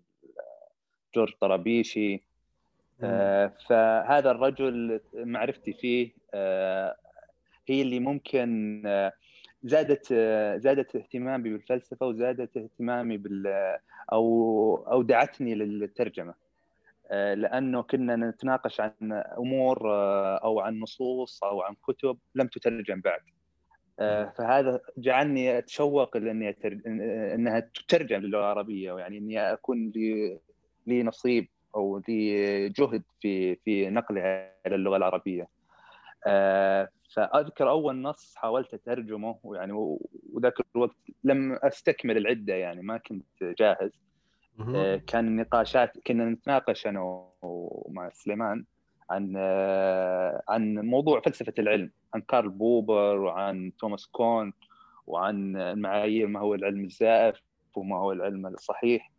[1.14, 2.22] جورج طرابيشي.
[3.02, 6.96] آه، فهذا الرجل معرفتي فيه آه،
[7.66, 8.82] هي اللي ممكن
[9.64, 10.12] زادت
[10.56, 13.46] زادت اهتمامي بالفلسفة وزادت اهتمامي بال
[14.12, 16.34] أو أو دعتني للترجمة.
[17.10, 18.92] آه، لأنه كنا نتناقش عن
[19.38, 23.20] أمور آه، أو عن نصوص أو عن كتب لم تترجم بعد.
[24.00, 26.56] آه، فهذا جعلني أتشوق لأني.
[27.34, 30.38] إنها تترجم للغة العربية ويعني إني أكون لي
[30.86, 35.48] لي نصيب أو لي جهد في في نقلها إلى اللغة العربية.
[37.14, 39.72] فأذكر أول نص حاولت أترجمه ويعني
[40.32, 43.90] وذاك الوقت لم أستكمل العدة يعني ما كنت جاهز.
[44.76, 48.64] آه، كان نقاشات كنا نتناقش أنا ومع سليمان
[49.10, 54.52] عن آه، عن موضوع فلسفة العلم عن كارل بوبر وعن توماس كون
[55.06, 57.40] وعن المعايير ما هو العلم الزائف
[57.74, 59.10] وما هو العلم الصحيح.
[59.10, 59.13] آه،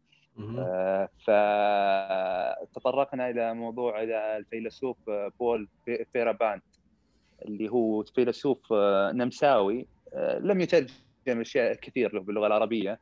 [2.68, 4.98] فتطرقنا إلى موضوع إلى الفيلسوف
[5.40, 5.70] بول
[6.14, 6.64] فيرابانت
[7.46, 8.74] اللي هو فيلسوف
[9.14, 9.88] نمساوي
[10.40, 10.92] لم يترجم
[11.28, 13.00] اشياء كثير له باللغة العربية.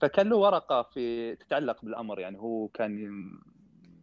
[0.00, 3.20] فكان له ورقة في تتعلق بالأمر يعني هو كان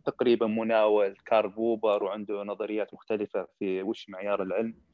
[0.05, 4.73] تقريبا مناول كارل بوبر وعنده نظريات مختلفة في وش معيار العلم.
[4.77, 4.86] آه،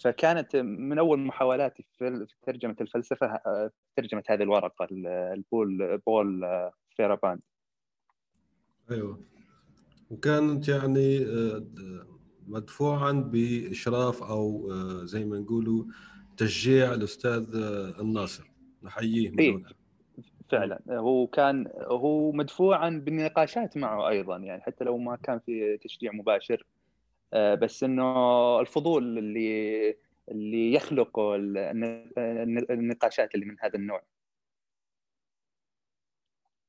[0.00, 7.40] فكانت من أول محاولاتي في ترجمة الفلسفة آه، ترجمة هذه الورقة لبول بول آه، فيراباند.
[8.90, 9.20] أيوه.
[10.10, 11.26] وكانت يعني
[12.48, 15.84] مدفوعا بإشراف أو آه، زي ما نقولوا
[16.36, 18.50] تشجيع الأستاذ آه، الناصر.
[18.82, 19.56] نحييه من إيه.
[19.56, 19.68] هنا.
[20.50, 20.80] فعلا.
[20.90, 26.54] هو كان هو مدفوعا بالنقاشات معه أيضا يعني حتى لو ما كان في تشجيع مباشر
[26.54, 26.73] آه،
[27.32, 29.96] بس إنه الفضول اللي
[30.28, 31.18] اللي يخلق
[32.70, 34.02] النقاشات اللي من هذا النوع.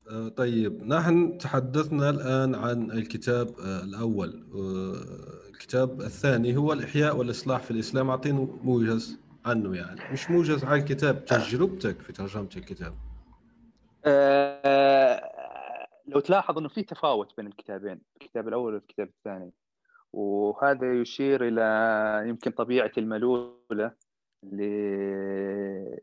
[0.09, 0.83] آه، طيب.
[0.83, 4.43] نحن تحدثنا الآن عن الكتاب آه، الأول.
[5.49, 8.09] الكتاب الثاني هو الإحياء والإصلاح في الإسلام.
[8.09, 10.01] أعطينا موجز عنه يعني.
[10.11, 12.93] مش موجز عن الكتاب تجربتك في ترجمة الكتاب.
[16.07, 19.51] لو تلاحظ إنه في تفاوت بين الكتابين الكتاب الأول والكتاب الثاني.
[20.15, 23.91] وهذا يشير إلى يمكن طبيعة الملولة
[24.43, 26.01] اللي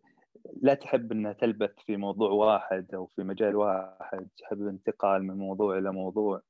[0.62, 5.78] لا تحب إنها تلبث في موضوع واحد أو في مجال واحد تحب الانتقال من موضوع
[5.78, 6.42] إلى موضوع.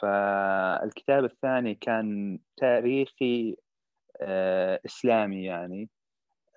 [0.00, 3.56] فالكتاب الثاني كان تاريخي
[4.20, 5.88] آه، إسلامي يعني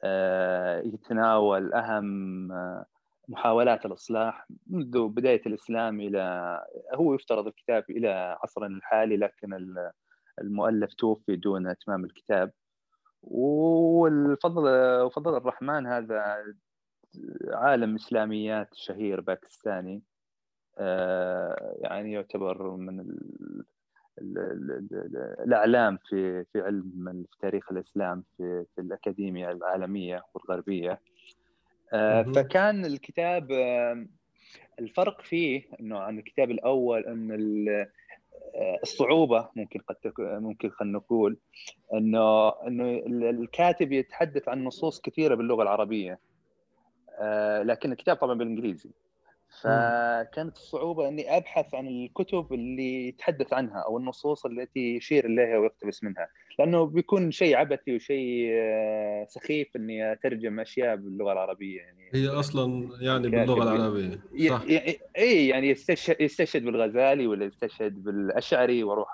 [0.03, 2.86] آه، يتناول أهم آه،
[3.30, 6.61] محاولات الإصلاح منذ بداية الإسلام إلى
[6.93, 9.76] هو يفترض الكتاب إلى عصرنا الحالي لكن
[10.41, 12.51] المؤلف توفي دون إتمام الكتاب.
[13.23, 14.63] والفضل
[15.01, 16.43] وفضل الرحمن هذا
[17.47, 20.03] عالم إسلاميات شهير باكستاني.
[20.78, 23.17] آه، يعني يعتبر من
[25.39, 30.99] الأعلام في في علم في تاريخ الإسلام في, في الأكاديمية العالمية والغربية.
[32.36, 33.52] فكان الكتاب
[34.80, 37.32] الفرق فيه إنه عن الكتاب الأول إن
[38.56, 41.38] آه، الصعوبة ممكن قد ممكن خلينا نقول
[41.94, 46.20] إنه إنه الكاتب يتحدث عن نصوص كثيرة باللغة العربية
[47.20, 48.90] آه، لكن الكتاب طبعا بالإنجليزي.
[49.62, 56.04] فكانت الصعوبة إني أبحث عن الكتب اللي يتحدث عنها أو النصوص التي يشير إليها ويقتبس
[56.04, 56.28] منها.
[56.60, 62.10] لأنه بيكون شيء عبثي وشيء آه، سخيف إني أترجم أشياء باللغة العربية يعني.
[62.14, 64.62] هي أصلا يعني باللغة العربية صح.
[65.18, 69.14] إي يعني يستشهد, يستشهد بالغزالي ولا يستشهد بالأشعري وأروح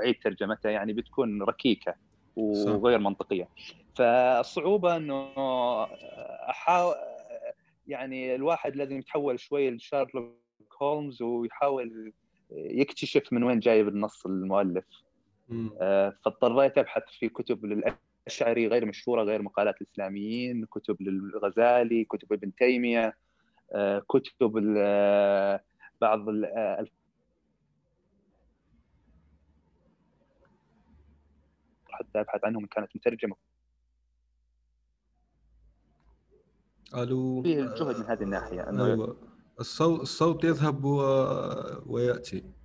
[0.00, 1.94] أعيد ترجمتها يعني بتكون ركيكة
[2.36, 3.04] وغير صح.
[3.04, 3.48] منطقية.
[3.96, 5.32] فالصعوبة إنه
[6.50, 6.94] احاول
[7.86, 10.36] يعني الواحد لازم يتحول شوي لشارلوك
[10.82, 12.12] هولمز ويحاول
[12.50, 14.84] يكتشف من وين جايب النص المؤلف.
[14.84, 15.11] آه،
[16.24, 23.16] فاضطريت أبحث في كتب للأشعري غير مشهورة غير مقالات الاسلاميين كتب للغزالي كتب ابن تيمية
[23.74, 25.60] آه، كتب آه،
[26.00, 26.28] بعض
[31.90, 33.36] حتى أبحث عنهم كانت مترجمة.
[36.94, 37.42] ألو.
[37.42, 39.16] فيه جهد من هذه الناحية أنه أيوة.
[39.60, 40.98] الصوت الصوت يذهب و...
[41.86, 42.61] ويأتي.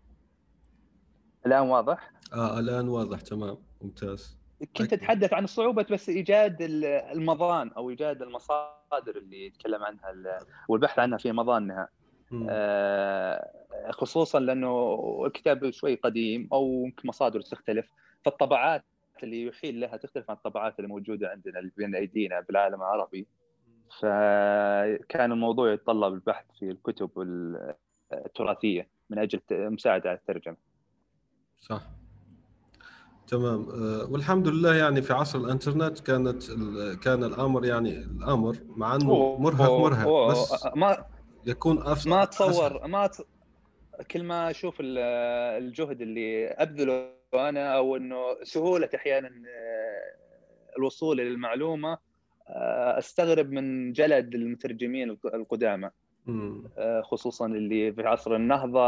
[1.47, 4.37] الآن واضح؟ آه الآن واضح تمام ممتاز.
[4.77, 11.17] كنت أتحدث عن صعوبه بس إيجاد المضان أو إيجاد المصادر اللي يتكلم عنها والبحث عنها
[11.17, 11.89] في مضانها
[12.49, 13.51] آه
[13.89, 17.91] خصوصا لأنه الكتاب شوي قديم أو يمكن مصادره تختلف
[18.25, 18.83] فالطبعات
[19.23, 23.27] اللي يحيل لها تختلف عن الطبعات اللي موجودة عندنا اللي بين أيدينا بالعالم العربي.
[23.99, 27.09] فكان الموضوع يتطلب البحث في الكتب
[28.13, 30.57] التراثية من أجل مساعده على الترجمة.
[31.59, 31.81] صح.
[33.27, 36.43] تمام أه، والحمد لله يعني في عصر الانترنت كانت
[37.03, 41.05] كان الامر يعني الامر مع انه مرهق مرهق بس ما
[41.45, 43.09] يكون افضل ما اتصور ما.
[44.11, 51.97] كل ما أشوف الجهد اللي أبذله أنا أو إنه سهولة أحيانا أه، الوصول للمعلومه
[52.49, 55.91] آه، أستغرب من جلد المترجمين القدامى آه،
[57.03, 58.79] خصوصا اللي في عصر النهضة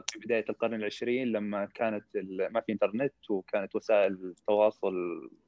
[0.00, 2.04] في بداية القرن العشرين لما كانت
[2.50, 4.94] ما في إنترنت وكانت وسائل التواصل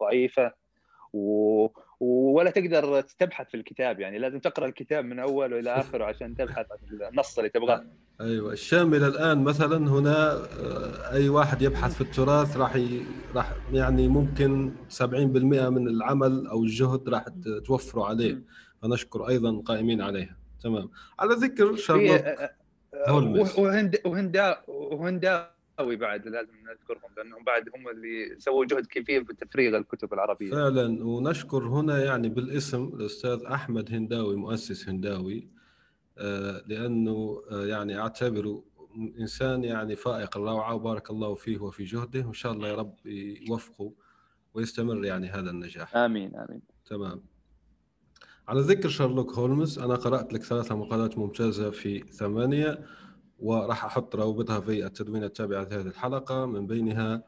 [0.01, 0.53] ضعيفة
[1.13, 1.69] و...
[2.01, 6.67] ولا تقدر تبحث في الكتاب يعني لازم تقرأ الكتاب من اوله إلى اخره عشان تبحث
[6.73, 7.85] عن النص اللي تبغاه.
[8.21, 13.01] أيوه الشامل الآن مثلا هنا آه، أي واحد يبحث في التراث راح ي...
[13.35, 17.25] راح يعني ممكن 70% من العمل أو الجهد راح
[17.65, 18.43] توفره عليه.
[18.83, 20.40] فنشكر أيضا القائمين عليها.
[20.63, 20.91] تمام.
[21.19, 22.51] على ذكر شارلوك آه،
[23.09, 23.59] هولمز.
[23.59, 29.77] وهند وهندا وهندا قوي بعد لازم نذكرهم لأنهم بعد هم اللي سووا جهد كبير بتفريغ
[29.77, 30.51] الكتب العربية.
[30.51, 35.49] فعلا ونشكر هنا يعني بالاسم الأستاذ أحمد هنداوي مؤسس هنداوي.
[36.67, 38.65] لأنه يعني أعتبره
[39.21, 42.95] إنسان يعني فائق الروعة وبارك الله فيه وفي جهده وإن شاء الله يا رب
[43.49, 43.93] يوفقه
[44.55, 45.97] ويستمر يعني هذا النجاح.
[45.97, 46.63] آمين آمين.
[46.87, 47.23] تمام.
[48.49, 52.87] على ذكر شارلوك هولمز أنا قرأت لك ثلاثة مقالات ممتازة في ثمانية
[53.39, 56.47] وراح أحط روابطها في التدوين التابع لهذه الحلقة.
[56.47, 57.23] من بينها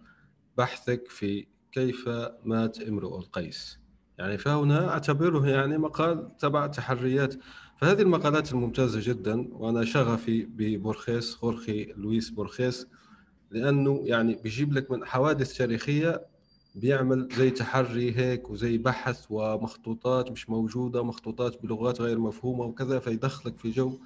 [0.58, 2.08] بحثك في كيف
[2.44, 3.78] مات امرؤ القيس.
[4.18, 7.34] يعني فهنا أعتبره يعني مقال تبع تحريات.
[7.80, 12.86] فهذه المقالات الممتازة جدا وأنا شغفي ببورخيس خورخي لويس بورخيس
[13.50, 16.26] لأنه يعني بيجيب لك من حوادث تاريخية
[16.74, 23.58] بيعمل زي تحري هيك وزي بحث ومخطوطات مش موجودة مخطوطات بلغات غير مفهومة وكذا فيدخلك
[23.58, 23.98] في جو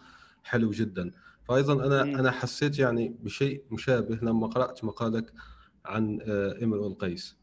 [0.44, 1.12] حلو جدا.
[1.48, 5.32] فايضا أنا أنا حسيت يعني بشيء مشابه لما قرأت مقالك
[5.84, 7.36] عن آه، إمرؤ القيس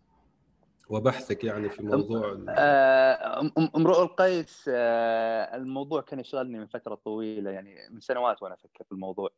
[0.90, 7.76] وبحثك يعني في موضوع آه، إمرؤ القيس آه، الموضوع كان يشغلني من فترة طويلة يعني
[7.92, 9.30] من سنوات وأنا أفكر في الموضوع.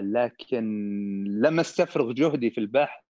[0.00, 0.64] لكن
[1.24, 3.11] لم أستفرغ جهدي في البحث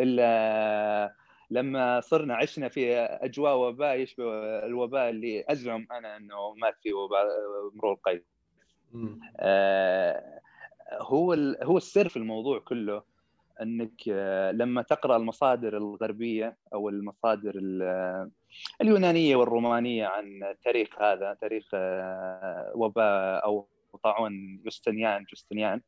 [0.00, 1.14] إلا
[1.50, 4.24] لما صرنا عشنا في أجواء وباء يشبه
[4.66, 7.26] الوباء اللي أزعم أنا إنه مات فيه وباء
[7.74, 8.22] مرور القيس
[9.40, 10.40] آه
[10.92, 11.32] هو
[11.62, 13.02] هو السر في الموضوع كله
[13.62, 14.08] إنك
[14.54, 17.52] لما تقرأ المصادر الغربية أو المصادر
[18.80, 23.68] اليونانية والرومانية عن تاريخ هذا تاريخ آه، وباء أو
[24.02, 25.80] طاعون يوستنيان جوستنيان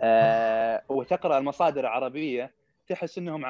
[0.00, 2.54] آه وتقرأ المصادر العربية
[2.88, 3.44] تحس إنهم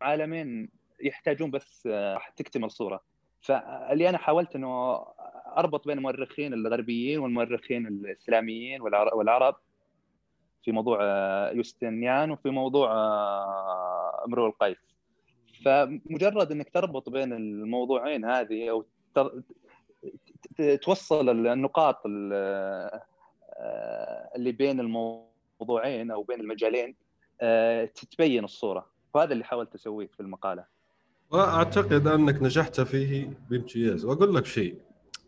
[0.00, 0.68] عالمين
[1.00, 3.00] يحتاجون بس آه، تكتمل صورة.
[3.40, 5.04] فاللي أنا حاولت إنه
[5.56, 9.56] أربط بين المؤرخين الغربيين والمؤرخين الإسلاميين والعرب
[10.64, 14.76] في موضوع آه، يوستنيان وفي موضوع آه، أمرؤ القيس.
[15.64, 18.84] فمجرد إنك تربط بين الموضوعين هذه أو
[20.82, 22.02] توصل النقاط
[24.36, 26.94] اللي بين الموضوعين أو بين المجالين
[27.94, 28.86] تتبين الصورة.
[29.14, 30.64] وهذا اللي حاولت أسويه في المقالة.
[31.30, 34.04] وأعتقد أنك نجحت فيه بامتياز.
[34.04, 34.80] وأقول لك شيء.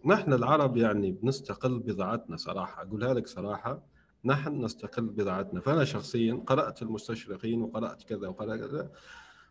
[0.04, 2.82] نحن العرب يعني بنستقل بضاعتنا صراحة.
[2.82, 3.82] اقولها لك صراحة.
[4.24, 5.60] نحن نستقل بضاعتنا.
[5.60, 8.90] فأنا شخصيا قرأت المستشرقين وقرأت كذا وقرأت كذا.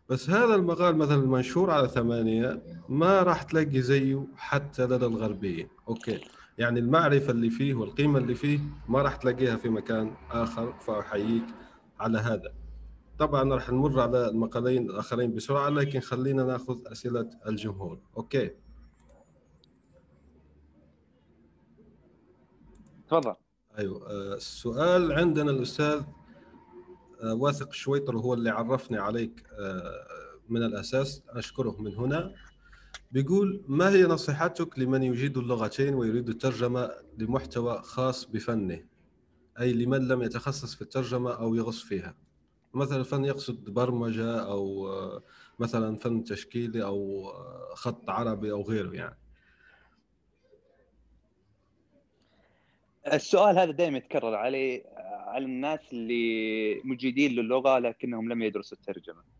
[0.08, 6.20] بس هذا المقال مثلا المنشور على ثمانية ما راح تلاقي زيه حتى لدى الغربية أوكي.
[6.58, 11.44] يعني المعرفة اللي فيه والقيمة اللي فيه ما راح تلاقيها في مكان آخر فأحييك
[12.00, 12.54] على هذا.
[13.18, 17.98] طبعا راح نمر على المقالين الآخرين بسرعة لكن خلينا نأخذ أسئلة الجمهور.
[18.16, 18.50] أوكي.
[23.08, 23.34] تفضل.
[23.78, 26.02] أيوه آه، السؤال عندنا الأستاذ
[27.22, 30.06] آه، واثق شويطر هو اللي عرفني عليك آه،
[30.48, 31.22] من الأساس.
[31.28, 32.34] أشكره من هنا.
[33.14, 38.84] بيقول ما هي نصيحتك لمن يجيد اللغتين ويريد الترجمة لمحتوى خاص بفنه؟
[39.60, 42.16] أي لمن لم يتخصص في الترجمة أو يغص فيها؟
[42.74, 44.88] مثلا فن يقصد برمجة أو
[45.58, 47.24] مثلا فن تشكيلي أو
[47.74, 49.18] خط عربي أو غيره يعني.
[53.12, 54.84] السؤال هذا دائما يتكرر علي
[55.26, 59.33] على الناس اللي مجيدين للغة لكنهم لم يدرسوا الترجمة.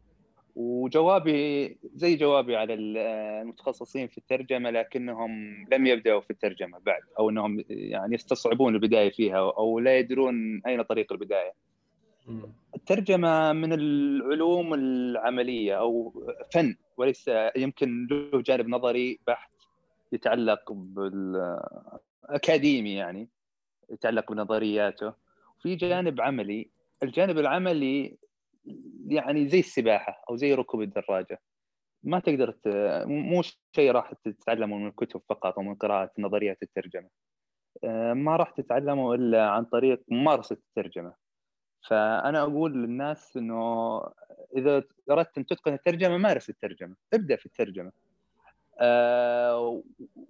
[0.57, 7.65] وجوابي زي جوابي على المتخصصين في الترجمة لكنهم لم يبدأوا في الترجمة بعد أو إنهم
[7.69, 11.53] يعني يستصعبون البداية فيها أو لا يدرون أين طريق البداية.
[12.77, 16.13] الترجمة من العلوم العملية أو
[16.53, 19.51] فن وليس يمكن له جانب نظري بحت
[20.13, 20.73] يتعلق
[22.23, 23.29] بالأكاديمي يعني
[23.91, 25.13] يتعلق بنظرياته.
[25.63, 26.69] في جانب عملي
[27.03, 28.17] الجانب العملي
[29.09, 31.41] يعني زي السباحة أو زي ركوب الدراجة.
[32.03, 32.55] ما تقدر.
[33.07, 33.43] مو
[33.77, 37.09] شيء راح تتعلمه من الكتب فقط أو من قراءة نظريات الترجمة.
[37.85, 41.15] آه، ما راح تتعلمه إلا عن طريق ممارسة الترجمة.
[41.89, 44.01] فأنا أقول للناس إنه
[44.57, 47.93] إذا أردت أن تتقن الترجمة مارس الترجمة ابدأ في الترجمة.
[48.81, 49.83] آه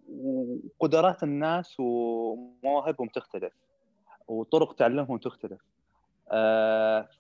[0.09, 3.53] وقدرات الناس ومواهبهم تختلف
[4.29, 5.61] وطرق تعلمهم تختلف.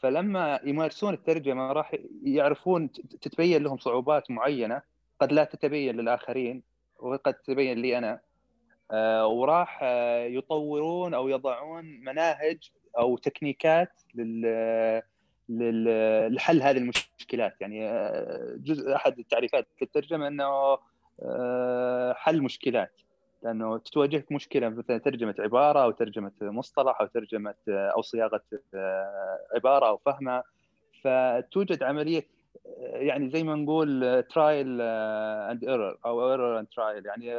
[0.00, 4.82] فلما يمارسون الترجمة راح يعرفون تتبين لهم صعوبات معينة
[5.20, 6.62] قد لا تتبين للآخرين
[6.98, 8.20] وقد تتبين لي أنا
[8.90, 9.82] آه وراح
[10.26, 15.02] يطورون أو يضعون مناهج أو تكنيكات لل
[16.34, 17.60] لحل هذه المشكلات.
[17.60, 20.78] يعني آه، جزء أحد التعريفات في الترجمة أنه
[21.22, 23.00] آه، حل مشكلات.
[23.44, 28.42] لأنه تواجهك مشكلة مثلا ترجمة عبارة أو ترجمة مصطلح أو ترجمة آه، أو صياغة
[29.54, 30.44] عبارة أو فهمها
[31.02, 32.26] فتوجد عملية
[32.78, 37.32] يعني زي ما نقول trial and error أو error and trial يعني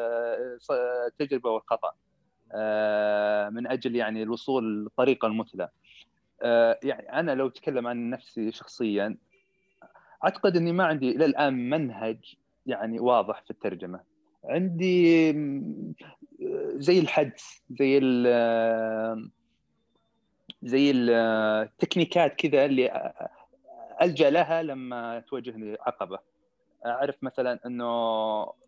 [1.18, 1.92] تجربة والخطأ
[2.52, 5.70] آه، من أجل يعني الوصول للطريقة المثلى.
[6.42, 9.18] آه، يعني أنا لو أتكلم عن نفسي شخصيا
[10.24, 12.36] أعتقد إني ما عندي إلى الآن منهج
[12.66, 14.15] يعني واضح في الترجمة.
[14.50, 15.32] عندي
[16.76, 18.00] زي الحدس زي
[20.64, 23.14] زي التكنيكات كذا اللي
[24.02, 26.20] ألجأ لها لما تواجهني عقبه
[26.86, 27.86] أعرف مثلا إنه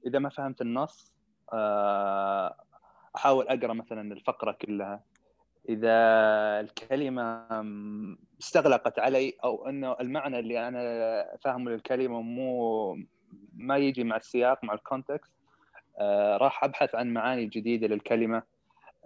[0.05, 1.13] إذا ما فهمت النص
[1.53, 2.55] آه،
[3.15, 5.03] أحاول أقرأ مثلا الفقرة كلها.
[5.69, 5.91] إذا
[6.59, 7.47] الكلمة
[8.41, 12.97] استغلقت علي أو إنه المعنى اللي أنا فاهمه للكلمة مو
[13.53, 15.36] ما يجي مع السياق مع الكونتكست
[16.41, 18.43] راح أبحث عن معاني جديدة للكلمة.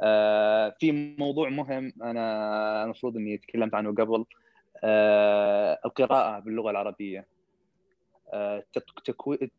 [0.02, 4.26] آه، في موضوع مهم أنا المفروض إني تكلمت عنه قبل
[5.86, 7.28] القراءة باللغة العربية.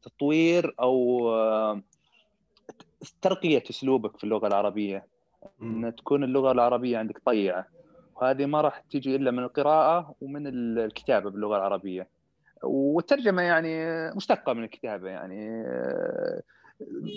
[0.03, 1.31] تطوير أو
[3.23, 5.07] ترقية أسلوبك في اللغة العربية.
[5.63, 7.67] إن تكون اللغة العربية عندك طيعة.
[8.17, 12.09] وهذه ما راح تجي إلا من القراءة ومن الكتابة باللغة العربية.
[12.63, 13.85] والترجمة يعني
[14.17, 15.65] مشتقة من الكتابة يعني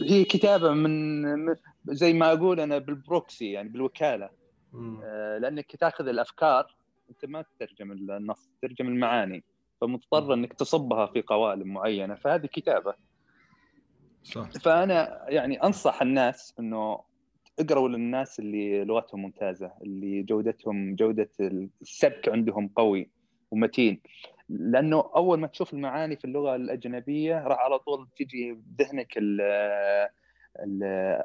[0.10, 1.56] هي كتابة من
[1.86, 4.30] زي ما أقول أنا بالبروكسي يعني بالوكالة.
[5.40, 6.76] لأنك تأخذ الأفكار
[7.10, 9.44] أنت ما تترجم النص تترجم المعاني.
[9.82, 12.16] فمضطر أنك تصبها في قوالب معينة.
[12.16, 12.94] فهذه كتابة.
[14.24, 14.50] صح.
[14.52, 17.00] فأنا يعني أنصح الناس إنه
[17.60, 23.10] اقروا للناس اللي لغتهم ممتازة اللي جودتهم جودة السبك عندهم قوي
[23.52, 24.02] ومتين.
[24.50, 29.14] لأنه أول ما تشوف المعاني في اللغة الأجنبية راح على طول تجي بذهنك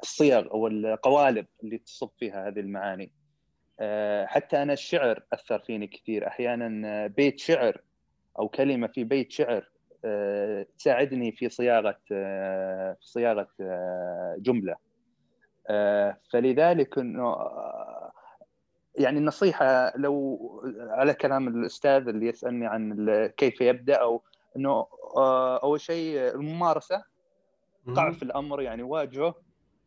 [0.03, 3.13] الصيغ أو القوالب اللي تصب فيها هذه المعاني.
[3.81, 6.27] آه، حتى أنا الشعر أثر فيني كثير.
[6.27, 7.81] أحيانا بيت شعر
[8.39, 9.71] أو كلمة في بيت شعر
[10.05, 13.49] آه، تساعدني في صياغة آه، في صياغة
[14.39, 14.77] جملة.
[16.33, 17.37] فلذلك إنه
[18.95, 20.39] يعني النصيحة لو
[20.91, 24.23] على كلام الأستاذ اللي يسألني عن كيف يبدأ أو
[24.57, 24.87] إنه
[25.63, 27.05] أول شيء الممارسة.
[27.97, 29.35] قع في الأمر يعني واجهه.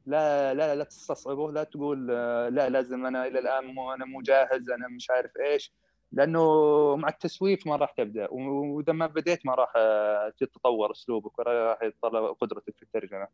[0.06, 1.51] لا لا لا تستصعبه.
[1.51, 5.72] لا تقول لا لازم أنا إلى الآن مو أنا مو جاهز أنا مش عارف إيش.
[6.12, 8.28] لأنه مع التسويف ما راح تبدأ.
[8.32, 13.28] وإذا ما بديت ما راح آه، تتطور أسلوبك ولا راح يتطلب قدرتك في الترجمة.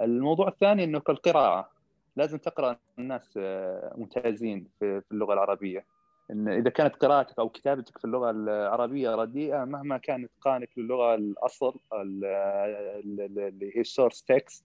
[0.00, 1.77] الموضوع الثاني إنه القراءة.
[2.18, 5.84] لازم تقرأ الناس آه، ممتازين في اللغة العربية.
[6.30, 11.80] إن إذا كانت قراءتك أو كتابتك في اللغة العربية رديئة مهما كان اتقانك للغة الأصل
[11.92, 14.64] اللي هي ال source text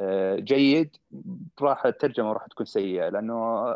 [0.00, 0.96] آه، جيد
[1.60, 3.72] راح الترجمة راح تكون سيئة لأنه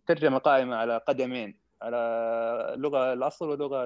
[0.00, 1.96] الترجمه قائمة على قدمين على
[2.74, 3.84] اللغة الأصل واللغة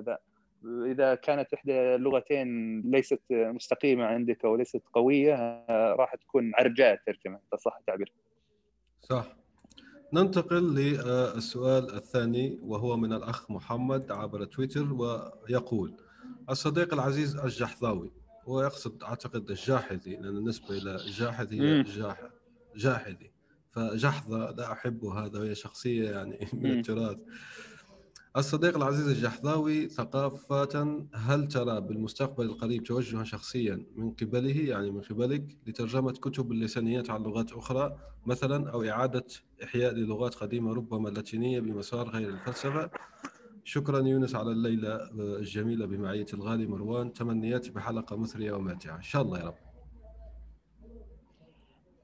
[0.00, 0.18] ذا
[0.64, 7.56] إذا كانت إحدى اللغتين ليست مستقيمة عندك أو ليست قوية راح تكون عرجاء الترجمه إذا
[7.56, 8.12] صح التعبير.
[9.00, 9.36] صح.
[10.12, 15.96] ننتقل للسؤال الثاني وهو من الأخ محمد عبر تويتر ويقول
[16.50, 18.12] الصديق العزيز الجحظاوي
[18.44, 21.84] هو يقصد أعتقد الجاحظي لأن النسبة إلى الجاحظ هي
[22.76, 23.30] جاحظي
[23.70, 27.18] فجحظة لا أحبه هذا هي شخصية يعني من التراث
[28.36, 35.44] الصديق العزيز الجحظاوي ثقافة هل ترى بالمستقبل القريب توجها شخصيا من قبله؟ يعني من قبلك
[35.66, 39.24] لترجمة كتب اللسانيات عن لغات أخرى مثلا أو إعادة
[39.64, 42.90] إحياء للغات قديمة ربما لاتينية بمسار غير الفلسفة؟
[43.64, 47.12] شكرا يونس على الليلة الجميلة بمعية الغالي مروان.
[47.12, 48.96] تمنياتي بحلقة مثرية وماتعة.
[48.96, 49.54] إن شاء الله يا رب.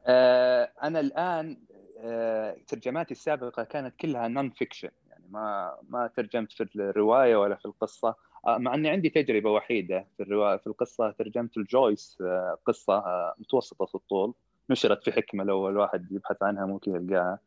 [0.07, 1.59] آه، أنا الآن
[1.99, 4.89] آه، ترجماتي السابقة كانت كلها non-fiction
[5.29, 8.15] يعني ما ما ترجمت في الرواية ولا في القصة.
[8.47, 11.11] آه، مع إني عندي تجربة وحيدة في الرواية في القصة.
[11.11, 12.23] ترجمت لجويس
[12.65, 13.05] قصة
[13.39, 14.35] متوسطة الطول.
[14.71, 17.39] نشرت في حكمة لو الواحد يبحث عنها ممكن يلقاها.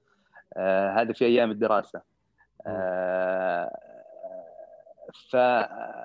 [0.97, 2.01] هذا في أيام الدراسة.
[5.29, 5.33] ف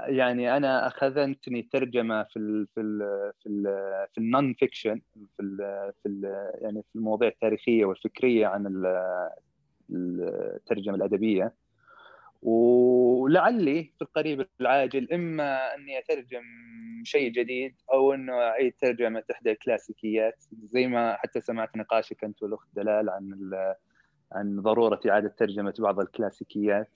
[0.09, 3.63] يعني أنا أخذتني ترجمة في ال في ال في ال
[4.13, 5.01] في النون فيكشن
[5.37, 5.57] في ال
[6.03, 6.25] في ال
[6.63, 8.85] يعني في المواضيع التاريخية والفكرية عن
[9.91, 11.53] الترجمة الأدبية.
[12.47, 16.43] ولعلي في القريب العاجل إما أني أترجم
[17.05, 22.69] شيء جديد أو أنه أعيد ترجمة إحدى الكلاسيكيات زي ما حتى سمعت نقاشك أنت والأخت
[22.73, 23.51] دلال عن
[24.33, 26.91] عن ضرورة إعادة ترجمة بعض الكلاسيكيات.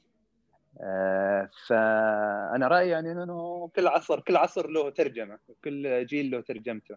[0.81, 6.97] آه، فأنا رأيي يعني إنه كل عصر كل عصر له ترجمة كل جيل له ترجمته.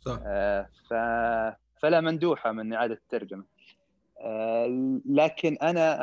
[0.00, 0.18] صح.
[0.26, 0.68] آه،
[1.82, 3.44] فلا مندوحة من إعادة الترجمة.
[5.06, 5.94] لكن أنا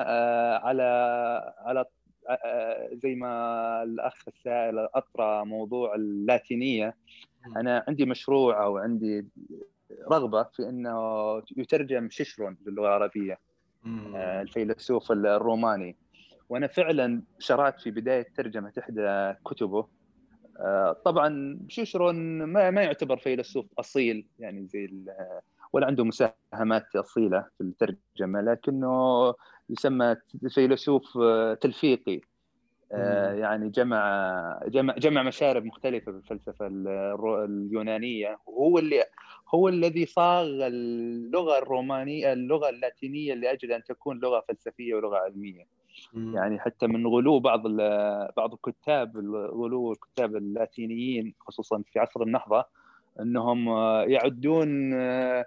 [0.63, 0.83] على
[1.57, 1.85] على
[2.93, 6.95] زي ما الأخ السائل أطرى موضوع اللاتينية
[7.57, 9.25] أنا عندي مشروع أو عندي
[10.11, 10.97] رغبة في إنه
[11.57, 13.39] يترجم ششرون للغه العربية
[14.15, 15.95] الفيلسوف الروماني.
[16.49, 19.87] وأنا فعلا شرعت في بداية ترجمة إحدى كتبه.
[20.59, 24.85] آه، طبعا شوشرون ما, ما يعتبر فيلسوف أصيل يعني زي
[25.73, 29.33] ولا عنده مساهمات أصيلة في الترجمة لكنه
[29.69, 30.15] يسمى
[30.49, 31.17] فيلسوف
[31.61, 32.21] تلفيقي.
[32.91, 36.67] يعني جمع جمع جمع مشارب مختلفة في الفلسفة
[37.45, 38.39] اليونانية.
[38.45, 39.03] وهو اللي
[39.55, 45.79] هو الذي صاغ اللغة الرومانية اللغة اللاتينية لأجل أن تكون لغة فلسفية ولغة علمية.
[46.13, 47.67] يعني حتى من غلو بعض
[48.37, 49.17] بعض الكتاب
[49.53, 52.65] غلو الكتاب اللاتينيين خصوصا في عصر النهضة
[53.19, 53.69] أنهم
[54.09, 55.45] يعدون آه،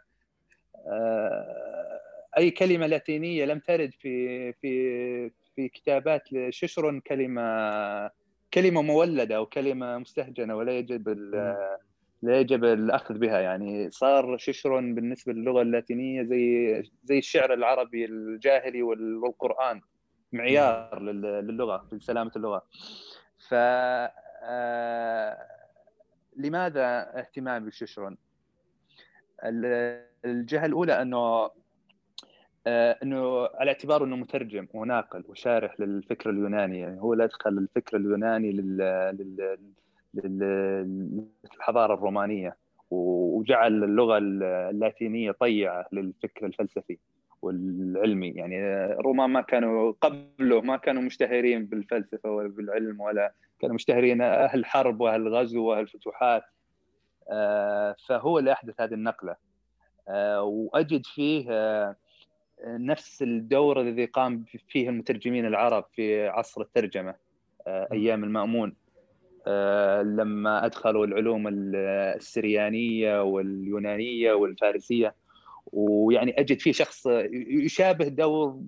[2.38, 8.10] أي كلمة لاتينية لم ترد في في في كتابات ششر كلمة
[8.54, 11.08] كلمة مولدة أو كلمة مستهجنة ولا يجب
[12.22, 13.40] لا يجب الأخذ بها.
[13.40, 19.80] يعني صار ششر بالنسبة للغة اللاتينية زي زي الشعر العربي الجاهلي والقرآن
[20.32, 22.62] معيار للغة في سلامه اللغة.
[23.48, 23.54] ف
[24.44, 25.38] آه،
[26.36, 28.16] لماذا اهتمام بالششرون؟
[30.24, 31.50] الجهة الأولى أنه
[32.66, 37.96] آه، أنه على اعتباره أنه مترجم وناقل وشارح للفكر اليوناني يعني هو اللي ادخل الفكر
[37.96, 38.76] اليوناني لل...
[39.18, 39.58] لل...
[40.14, 40.38] لل...
[41.54, 42.56] للحضاره الرومانية
[42.90, 46.98] وجعل اللغة اللاتينية طيعة للفكر الفلسفي
[47.42, 48.28] والعلمي.
[48.28, 54.64] يعني الرومان ما كانوا قبله ما كانوا مشتهرين بالفلسفة ولا بالعلم ولا كانوا مشتهرين أهل
[54.64, 56.42] حرب وأهل غزو وأهل فتوحات.
[58.08, 59.36] فهو اللي احدث هذه النقلة.
[60.08, 61.96] آه، وأجد فيه آه،
[62.64, 67.14] نفس الدور الذي قام فيه المترجمين العرب في عصر الترجمة
[67.68, 68.76] أيام المأمون.
[70.02, 75.14] لما أدخلوا العلوم السريانية واليونانية والفارسية.
[75.72, 77.06] ويعني أجد فيه شخص
[77.48, 78.60] يشابه دور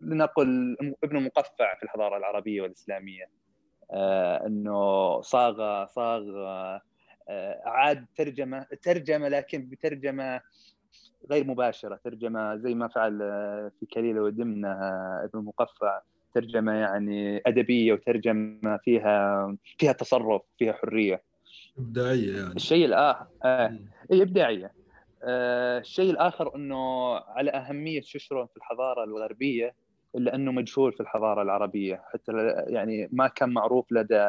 [0.00, 3.30] لنقل ابن مقفع في الحضارة العربية والإسلامية.
[3.90, 6.22] آه إنه صاغ صاغ
[7.28, 10.40] آه عاد ترجمة ترجمة لكن بترجمة
[11.30, 16.00] غير مباشرة ترجمة زي ما فعل آه، في كليلة ودمنة آه، ابن مقفع
[16.34, 21.22] ترجمة يعني أدبية وترجمة فيها فيها تصرف فيها حرية.
[21.78, 22.56] إبداعية يعني.
[22.56, 23.78] الشيء الآخر آه
[24.12, 24.72] اي إبداعية.
[25.22, 29.74] آه الشيء الآخر إنه على أهمية ششرون في الحضارة الغربية
[30.16, 32.02] إلا إنه مجهول في الحضارة العربية.
[32.12, 32.32] حتى
[32.66, 34.24] يعني ما كان معروف لدى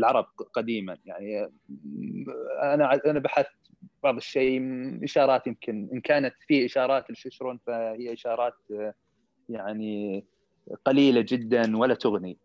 [0.00, 0.98] العرب قديما.
[1.04, 1.50] يعني
[2.62, 3.60] أنا أنا بحثت
[4.02, 4.60] بعض الشيء
[5.04, 8.54] إشارات يمكن إن كانت في إشارات لششرون فهي إشارات
[9.48, 10.24] يعني
[10.84, 12.38] قليلة جدا ولا تغني.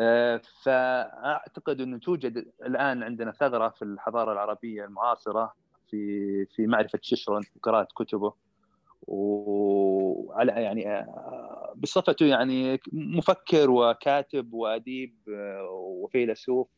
[0.00, 5.52] آه، فأعتقد انه توجد الآن عندنا ثغرة في الحضارة العربية المعاصرة
[5.90, 8.32] في في معرفة ششرون وقراءة كتبه.
[9.02, 16.68] وعلى يعني آه، بصفته يعني مفكر وكاتب وأديب آه، وفيلسوف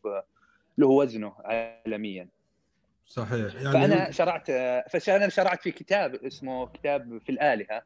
[0.79, 2.29] له وزنه عالميا.
[3.07, 3.55] صحيح.
[3.55, 4.51] يعني فأنا شرعت
[4.91, 7.83] فانا شرعت في كتاب اسمه كتاب في الآلهة.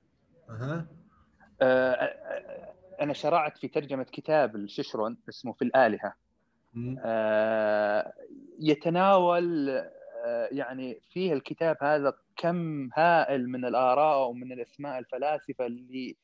[0.51, 0.87] أه.
[3.01, 6.15] أنا شرعت في ترجمة كتاب الششرون اسمه في الآلهة.
[7.05, 8.13] أه
[8.61, 9.69] يتناول
[10.27, 16.17] آه، يعني فيه الكتاب هذا كم هائل من الآراء ومن الأسماء الفلاسفة اللي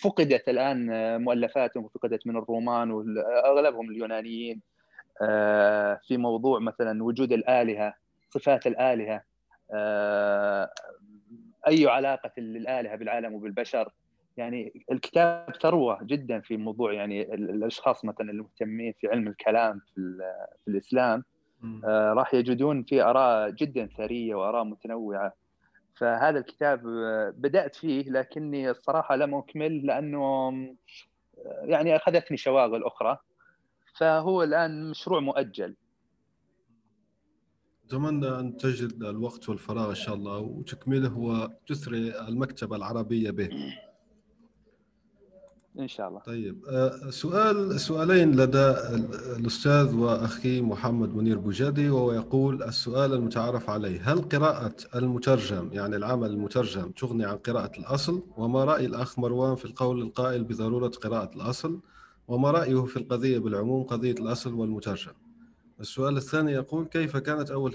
[0.00, 4.60] فقدت الآن آه، مؤلفاتهم وفقدت من الرومان واغلبهم اليونانيين
[5.22, 7.94] آه، في موضوع مثلا وجود الآلهة
[8.30, 9.22] صفات الآلهة
[11.68, 13.92] أي علاقة للآلهة بالعالم وبالبشر.
[14.36, 20.18] يعني الكتاب ثروة جدا في موضوع يعني الأشخاص مثلا المهتمين في علم الكلام في,
[20.64, 21.24] في الإسلام
[21.84, 25.32] آه راح يجدون فيه آراء جدا ثرية وآراء متنوعة.
[26.00, 30.52] فهذا الكتاب آه، بدأت فيه لكني الصراحة لم أكمل لأنه
[31.44, 33.18] يعني أخذتني شواغل أخرى.
[33.98, 35.76] فهو الآن مشروع مؤجل.
[37.86, 43.50] اتمنى أن تجد الوقت والفراغ إن شاء الله وتكمله وتثري المكتبة العربية به.
[45.78, 46.20] إن شاء الله.
[46.20, 48.74] طيب آه، سؤال سؤالين لدى
[49.36, 56.30] الأستاذ وأخي محمد منير بوجادي وهو يقول السؤال المتعارف عليه هل قراءة المترجم يعني العمل
[56.30, 61.80] المترجم تغني عن قراءة الأصل؟ وما رأي الأخ مروان في القول القائل بضرورة قراءة الأصل؟
[62.28, 65.12] وما رأيه في القضية بالعموم قضية الأصل والمترجم؟
[65.80, 67.72] السؤال الثاني يقول كيف كانت أول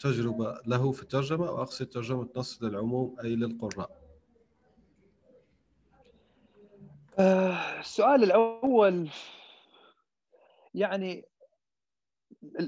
[0.00, 4.01] تجربة له في الترجمة؟ وأقصد ترجمة نص للعموم أي للقراء؟
[7.18, 9.08] آه، السؤال الأول
[10.74, 11.24] يعني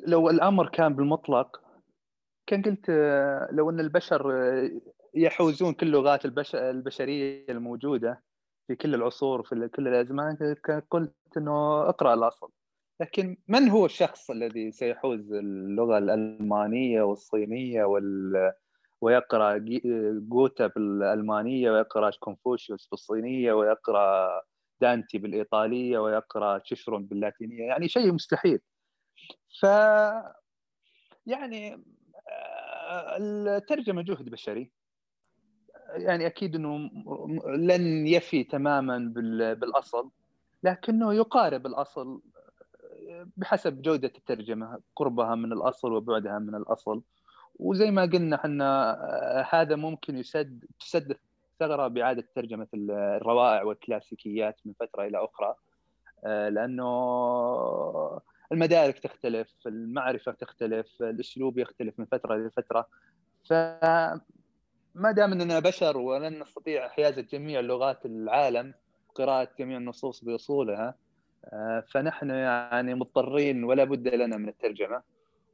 [0.06, 1.60] لو الأمر كان بالمطلق
[2.46, 4.70] كان قلت آه، لو أن البشر آه،
[5.14, 6.24] يحوزون كل لغات
[6.54, 8.22] البشرية الموجودة
[8.66, 10.56] في كل العصور في كل الأزمان
[10.90, 12.50] قلت إنه اقرأ الأصل.
[13.00, 18.52] لكن من هو الشخص الذي سيحوز اللغة الألمانية والصينية وال
[19.00, 19.64] ويقرأ
[20.28, 24.42] جوتا بالألمانية ويقرأ كونفوشيوس بالصينية ويقرأ
[24.80, 27.62] دانتي بالإيطالية ويقرأ تشيشرون باللاتينية.
[27.62, 28.60] يعني شيء مستحيل.
[29.60, 29.64] ف
[31.26, 31.84] يعني
[32.28, 34.70] آه، الترجمة جهد بشري.
[35.90, 36.90] يعني أكيد إنه
[37.46, 38.98] لن يفي تماما
[39.54, 40.10] بالأصل
[40.62, 42.20] لكنه يقارب الأصل
[43.36, 47.02] بحسب جودة الترجمة قربها من الأصل وبعدها من الأصل.
[47.58, 51.16] وزي ما قلنا إحنا آه، هذا ممكن يسد تسد
[51.52, 55.54] الثغرة بإعادة ترجمه الروائع والكلاسيكيات من فترة إلى أخرى.
[56.24, 58.20] آه، لأنه
[58.52, 62.86] المدارك تختلف المعرفة تختلف الأسلوب يختلف من فترة لفتره
[63.48, 63.52] ف
[64.94, 68.74] ما دام إننا بشر ولن نستطيع حيازه جميع لغات العالم
[69.14, 70.94] قراءة جميع النصوص بأصولها
[71.44, 75.02] آه، فنحن يعني مضطرين ولا بد لنا من الترجمة.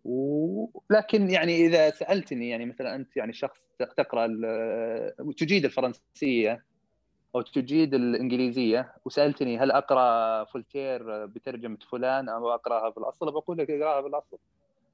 [0.05, 3.59] ولكن يعني إذا سألتني يعني مثلا أنت يعني شخص
[3.97, 4.27] تقرأ
[5.37, 6.65] تجيد الفرنسية
[7.35, 14.01] أو تجيد الإنجليزية وسألتني هل أقرأ فولتير بترجمة فلان أو أقرأها بالاصل بقول لك أقرأها
[14.01, 14.39] بالاصل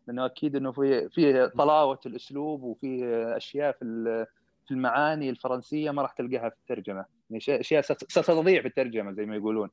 [0.07, 3.05] لأنه أكيد إنه في في طلاوة الأسلوب وفي
[3.37, 4.27] أشياء في
[4.67, 9.37] في المعاني الفرنسية ما راح تلقاها في الترجمة يعني اشياء ستضيع في الترجمة زي ما
[9.37, 9.71] يقولون.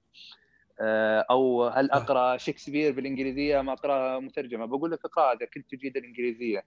[0.79, 4.65] أو هل أقرأ شكسبير بالإنجليزية؟ ما اقرا مترجمة.
[4.65, 6.63] بقول لك اقرأ إذا كنت تجيد الإنجليزية.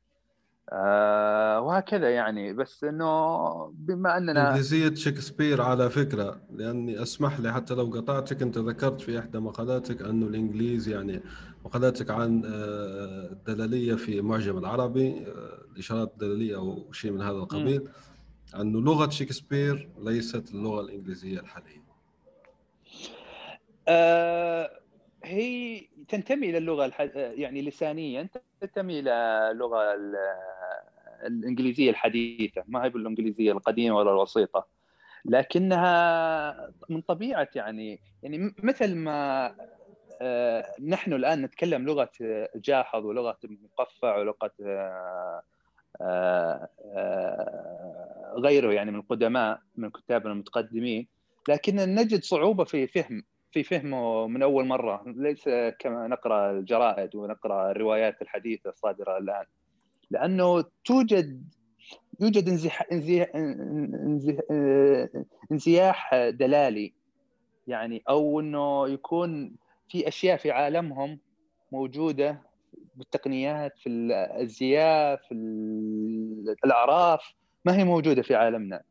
[0.73, 2.53] آه وهكذا يعني.
[2.53, 8.59] بس إنه بما أننا إنجليزية شكسبير على فكرة لأني أسمح لي حتى لو قطعتك أنت
[8.59, 11.23] ذكرت في إحدى مقالاتك انه الإنجليز يعني
[11.65, 17.89] مقالاتك عن آه، الدلاليه في معجم العربي آه، الإشارات الدلالية أو شيء من هذا القبيل
[18.61, 21.86] انه لغة شكسبير ليست اللغة الإنجليزية الحالية.
[23.89, 24.71] آه
[25.25, 27.01] هي تنتمي إلى اللغة الح...
[27.17, 28.29] يعني لسانيا
[28.61, 29.13] تنتمي إلى
[29.51, 29.95] اللغة
[31.27, 32.65] الإنجليزية الحديثة.
[32.67, 34.67] ما هي بالإنجليزية القديمة ولا الوسيطة.
[35.25, 39.55] لكنها من طبيعة يعني يعني مثل ما
[40.21, 42.11] آه، نحن الآن نتكلم لغة
[42.57, 45.43] جاحظ ولغة مقفع ولغة آه،
[46.01, 46.69] آه،
[48.39, 51.09] غيره يعني من القدماء من كتابنا المتقدمين
[51.49, 53.23] لكن نجد صعوبة في فهم
[53.57, 55.49] في فهمه من أول مرة ليس
[55.79, 59.45] كما نقرأ الجرائد ونقرأ الروايات الحديثة الصادرة الآن.
[60.11, 61.45] لأنه توجد
[62.21, 62.49] يوجد
[62.93, 63.33] انزيح
[65.53, 66.93] انزياح دلالي.
[67.67, 69.57] يعني أو إنه يكون
[69.89, 71.19] في أشياء في عالمهم
[71.73, 72.43] موجودة
[72.95, 75.35] بالتقنيات في الأزياء في
[76.65, 77.35] الأعراف
[77.65, 78.83] ما هي موجودة في عالمنا.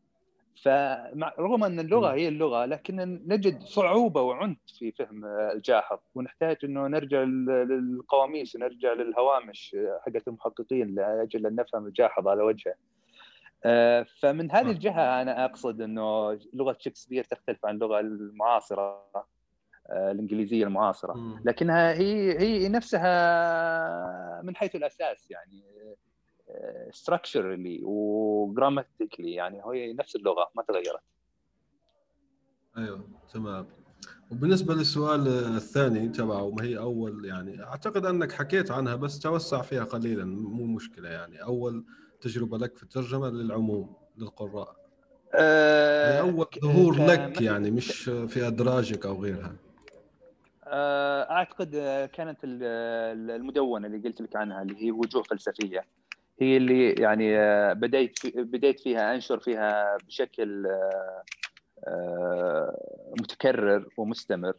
[0.63, 2.95] فرغم أن اللغة هي اللغة لكن
[3.27, 9.75] نجد صعوبة وعنف في فهم الجاحظ ونحتاج إنه نرجع للقواميس ونرجع للهوامش
[10.05, 12.75] حقت المحققين لأجل أن نفهم الجاحظ على وجهه.
[13.65, 19.05] آه، فمن هذه الجهة أنا أقصد إنه لغة شكسبير تختلف عن اللغة المعاصرة
[19.89, 21.13] آه، الإنجليزية المعاصرة.
[21.45, 25.63] لكنها هي هي نفسها من حيث الأساس يعني.
[26.91, 31.01] structurally و grammatically يعني هي نفس اللغة ما تغيرت.
[32.77, 33.67] أيوه تمام.
[34.31, 39.83] وبالنسبة للسؤال الثاني تبعه ما هي أول يعني أعتقد أنك حكيت عنها بس توسع فيها
[39.83, 41.43] قليلا مو مشكلة يعني.
[41.43, 41.85] أول
[42.21, 44.75] تجربة لك في الترجمة للعموم للقراء.
[45.33, 49.55] أه أول ظهور لك يعني مش في أدراجك أو غيرها.
[50.67, 51.69] أه، أعتقد
[52.13, 55.85] كانت المدونة اللي قلت لك عنها اللي هي وجوه فلسفية.
[56.39, 61.23] هي اللي يعني آه، بديت بديت فيها أنشر فيها بشكل آه،
[61.87, 64.53] آه، متكرر ومستمر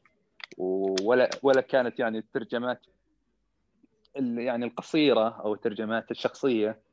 [0.59, 2.87] ولا ولا كانت يعني الترجمات
[4.17, 6.87] يعني القصيرة أو الترجمات الشخصية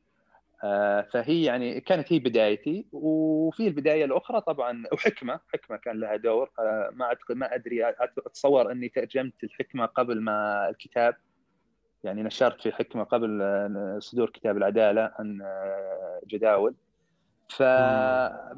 [1.11, 6.51] فهي يعني كانت هي بدايتي وفي البداية الأخرى طبعا وحكمة حكمة كان لها دور
[6.91, 7.89] ما ما أدري
[8.25, 11.15] أتصور أني ترجمت الحكمة قبل ما الكتاب.
[12.03, 15.41] يعني نشرت في حكمة قبل صدور كتاب العدالة عن
[16.27, 16.75] جداول
[17.49, 17.61] ف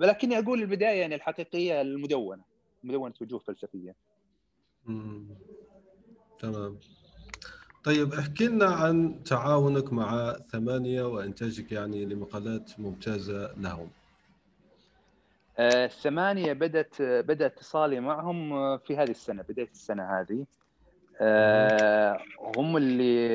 [0.02, 2.44] ولكني أقول البداية يعني الحقيقية المدونة
[2.84, 3.96] مدونة وجوه فلسفية.
[4.86, 5.28] مم.
[6.40, 6.80] تمام.
[7.84, 13.90] طيب احكي لنا عن تعاونك مع ثمانية وإنتاجك يعني لمقالات ممتازة لهم.
[15.60, 20.40] آه، ثمانية بدأت بدأ اتصالي معهم في هذه السنة بداية السنة هذه.
[20.42, 20.65] آه،
[22.40, 23.26] هم اللي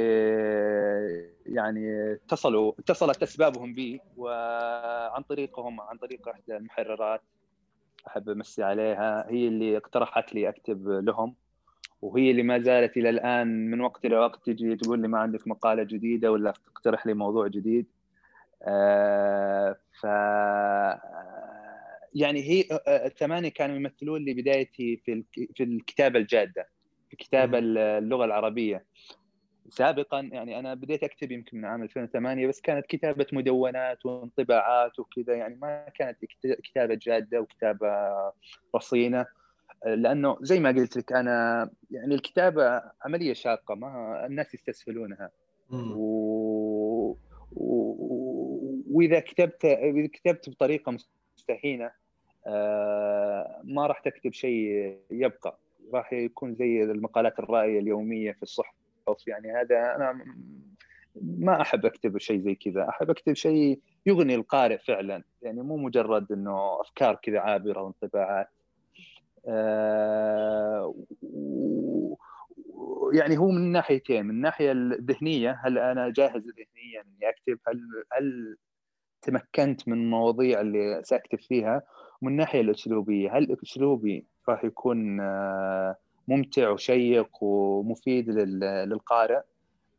[1.47, 7.23] يعني اتصلوا اتصلت أسبابهم بي وعن طريقهم عن طريق إحدى المحررات
[8.07, 9.27] أحب أمسي عليها.
[9.31, 11.35] هي اللي اقترحت لي أكتب لهم
[12.03, 15.49] وهي اللي ما زالت إلى الآن من وقت إلى وقت تجي تقول لي ما عندك
[15.49, 17.87] مقالة جديدة ولا تقترح لي موضوع جديد.
[20.01, 20.05] ف
[22.15, 25.25] يعني هي الثمانيه كانوا يمثلون لي بدايتي في
[25.55, 26.69] في الكتابة الجادة.
[27.19, 28.85] كتابة اللغة العربية.
[29.69, 35.35] سابقا يعني أنا بديت أكتب يمكن من عام 2008 بس كانت كتابة مدونات وانطباعات وكذا
[35.35, 37.89] يعني ما كانت كتابة جادة وكتابة
[38.77, 39.27] رصينة.
[39.87, 45.31] لأنه زي ما قلت لك أنا يعني الكتابة عملية شاقة ما الناس يستسهلونها.
[45.73, 47.17] و...
[47.53, 48.81] و...
[48.91, 50.99] وإذا كتبت إذا كتبت بطريقة
[51.39, 51.91] مستهينه
[52.47, 55.59] آه، ما راح تكتب شيء يبقى.
[55.95, 58.75] راح يكون زي المقالات الرائية اليومية في الصحف.
[59.27, 60.25] يعني هذا أنا
[61.23, 62.89] ما أحب أكتب شيء زي كذا.
[62.89, 65.23] أحب أكتب شيء يغني القارئ فعلا.
[65.43, 68.49] يعني مو مجرد إنه أفكار كذا عابرة وانطباعات.
[69.47, 70.95] آه
[73.13, 74.25] يعني هو من ناحيتين.
[74.25, 77.81] من الناحيه الذهنية هل أنا جاهز ذهنيا إني أكتب؟ هل
[78.13, 78.57] هل
[79.23, 81.83] تمكنت من المواضيع اللي سأكتب فيها؟
[82.23, 85.97] ومن الناحيه الأسلوبية هل أسلوبي راح يكون آه
[86.29, 89.41] ممتع وشيق ومفيد للقارئ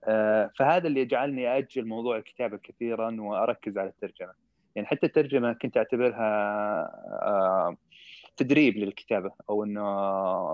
[0.04, 4.34] آه، فهذا اللي جعلني أجل موضوع الكتابة كثيرا وأركز على الترجمة
[4.76, 6.30] يعني حتى الترجمة كنت أعتبرها
[7.22, 7.78] آه،
[8.38, 9.82] تدريب للكتابة أو إنه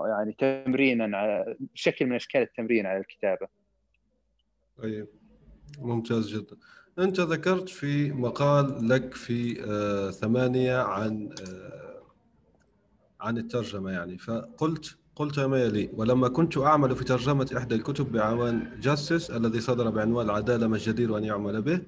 [0.08, 1.44] يعني تمرينا
[1.74, 3.46] شكل من أشكال التمرين على الكتابة.
[4.76, 5.06] طيب
[5.78, 6.56] ممتاز جدا.
[6.98, 9.54] أنت ذكرت في مقال لك في
[10.20, 11.28] ثمانية عن
[13.20, 14.18] عن الترجمة يعني.
[14.18, 19.90] فقلت قلت ما يلي ولما كنت أعمل في ترجمة إحدى الكتب بعنوان جاستس الذي صدر
[19.90, 21.80] بعنوان العدالة ما الجدير وأن يعمل به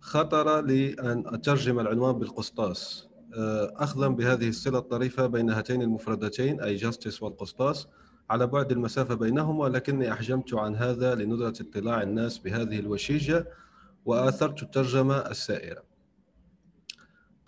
[0.00, 3.06] خطر لي أن أترجم العنوان بالقسطاس.
[3.34, 7.86] آه، أخذا بهذه الصلة الطريفة بين هاتين المفردتين أي جاستس والقسطاس
[8.30, 13.46] على بعد المسافة بينهما ولكني أحجمت عن هذا لندرة اطلاع الناس بهذه الوشيجة
[14.04, 15.89] وآثرت الترجمة السائرة.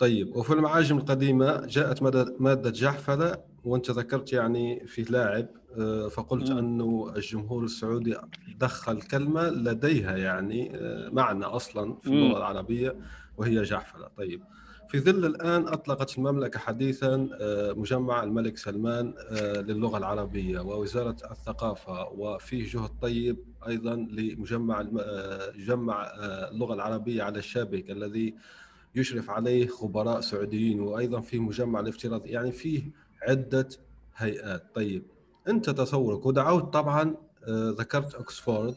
[0.03, 2.03] طيب وفي المعاجم القديمة جاءت
[2.39, 5.47] مادة جحفلة وأنت ذكرت يعني في لاعب
[5.79, 6.57] آه، فقلت م.
[6.57, 8.17] أنه الجمهور السعودي
[8.59, 12.95] دخل كلمة لديها يعني آه، معنى أصلا في اللغة العربية
[13.37, 14.43] وهي جحفله طيب
[14.89, 19.13] في ظل الآن أطلقت المملكة حديثا آه، مجمع الملك سلمان
[19.67, 23.37] للغة العربية ووزارة الثقافة وفيه جهد طيب
[23.67, 24.81] أيضا لمجمع
[25.55, 26.11] جمع
[26.51, 28.35] اللغة العربية على الشابك الذي
[28.95, 32.29] يشرف عليه خبراء سعوديين وأيضا في مجمع الافتراضي.
[32.29, 32.83] يعني فيه
[33.21, 33.69] عدة
[34.15, 34.63] هيئات.
[34.75, 35.03] طيب
[35.47, 37.15] أنت تصورك ودعوت طبعا
[37.47, 38.75] آه، ذكرت اوكسفورد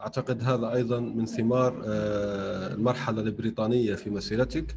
[0.00, 4.76] أعتقد هذا أيضا من ثمار آه، المرحلة البريطانية في مسيرتك.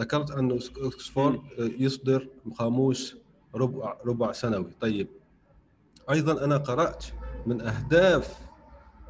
[0.00, 0.50] ذكرت أن
[0.82, 2.28] اوكسفورد آه، يصدر
[2.58, 3.16] قاموس
[3.54, 4.70] ربع ربع سنوي.
[4.80, 5.08] طيب
[6.10, 7.04] أيضا أنا قرأت
[7.46, 8.47] من أهداف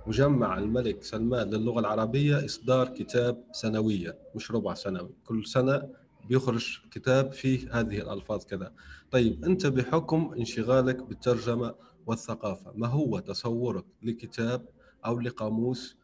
[0.08, 5.88] مجمع الملك سلمان للغة العربية إصدار كتاب سنويا مش ربع سنوي كل سنة
[6.28, 8.72] بيخرج كتاب فيه هذه الألفاظ كذا.
[9.10, 11.74] طيب أنت بحكم انشغالك بالترجمة
[12.06, 14.68] والثقافة ما هو تصورك لكتاب
[15.06, 15.96] أو لقاموس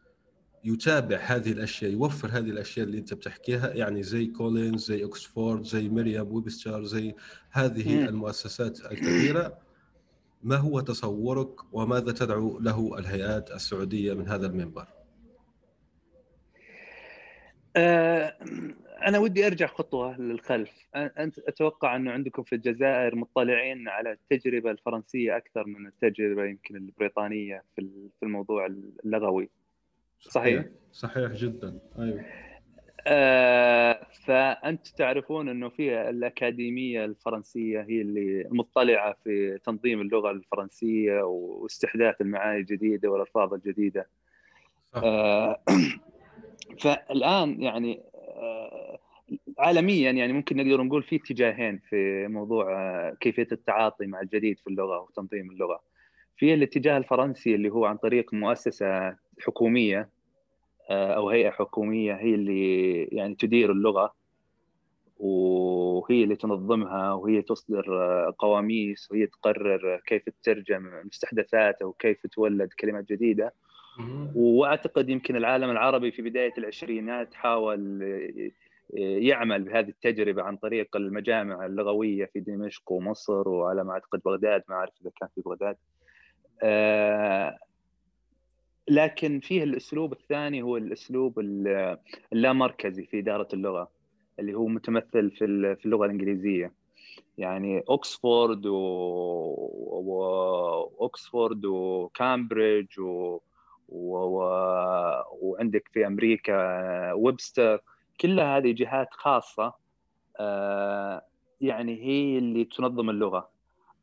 [0.63, 5.89] يتابع هذه الأشياء يوفر هذه الأشياء اللي أنت بتحكيها؟ يعني زي Collins زي اوكسفورد زي
[5.89, 7.15] Merriam Webster زي
[7.49, 8.05] هذه.
[8.09, 9.64] المؤسسات الكبيرة.
[10.45, 14.87] ما هو تصورك وماذا تدعو له الهيئات السعودية من هذا المنبر؟
[17.75, 18.37] أه
[19.07, 20.87] أنا ودي أرجع خطوة للخلف.
[20.95, 27.63] أنت أتوقع أنه عندكم في الجزائر مطلعين على التجربة الفرنسية أكثر من التجربة يمكن البريطانية
[27.75, 28.65] في الموضوع
[29.05, 29.49] اللغوي.
[30.19, 30.65] صحيح.
[30.91, 31.79] صحيح جدا.
[31.99, 32.25] أيوه.
[33.07, 42.21] آه فأنت تعرفون إنه في الأكاديمية الفرنسية هي اللي مطلعة في تنظيم اللغة الفرنسية واستحداث
[42.21, 44.07] المعاني الجديدة والألفاظ الجديدة.
[44.95, 45.61] آه
[46.81, 48.01] فالآن يعني
[49.59, 54.67] عالميا يعني ممكن نقدر نقول في اتجاهين في موضوع آه، كيفية التعاطي مع الجديد في
[54.67, 55.81] اللغة وتنظيم اللغة.
[56.37, 60.09] في الاتجاه الفرنسي اللي هو عن طريق مؤسسة حكومية آه،
[60.89, 64.13] أو هيئة حكومية هي اللي يعني تدير اللغة
[65.17, 72.69] وهي اللي تنظمها وهي تصدر آه، قواميس وهي تقرر كيف تترجم مستحدثات أو كيف تولد
[72.79, 73.53] كلمات جديدة.
[74.35, 78.03] وأعتقد يمكن العالم العربي في بداية العشرينات حاول
[78.99, 84.75] يعمل بهذه التجربة عن طريق المجامع اللغوية في دمشق ومصر وعلى ما أعتقد بغداد ما
[84.75, 85.75] أعرف إذا كان في بغداد.
[86.63, 87.57] آه،
[88.87, 91.39] لكن فيه الأسلوب الثاني هو الأسلوب
[92.33, 93.89] اللامركزي في إدارة اللغة
[94.39, 96.73] اللي هو متمثل في اللغة الإنجليزية.
[97.37, 98.77] يعني اوكسفورد و...
[101.65, 103.39] وكامبريدج و...
[103.89, 104.17] و...
[104.17, 104.39] و...
[105.41, 107.81] وعندك في أمريكا ويبستر
[108.21, 109.73] كلها هذه جهات خاصة
[111.61, 113.49] يعني هي اللي تنظم اللغة.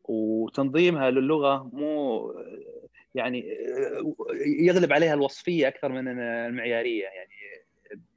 [0.05, 2.27] وتنظيمها للغة مو
[3.15, 3.57] يعني
[4.47, 7.05] يغلب عليها الوصفية أكثر من المعيارية.
[7.05, 7.33] يعني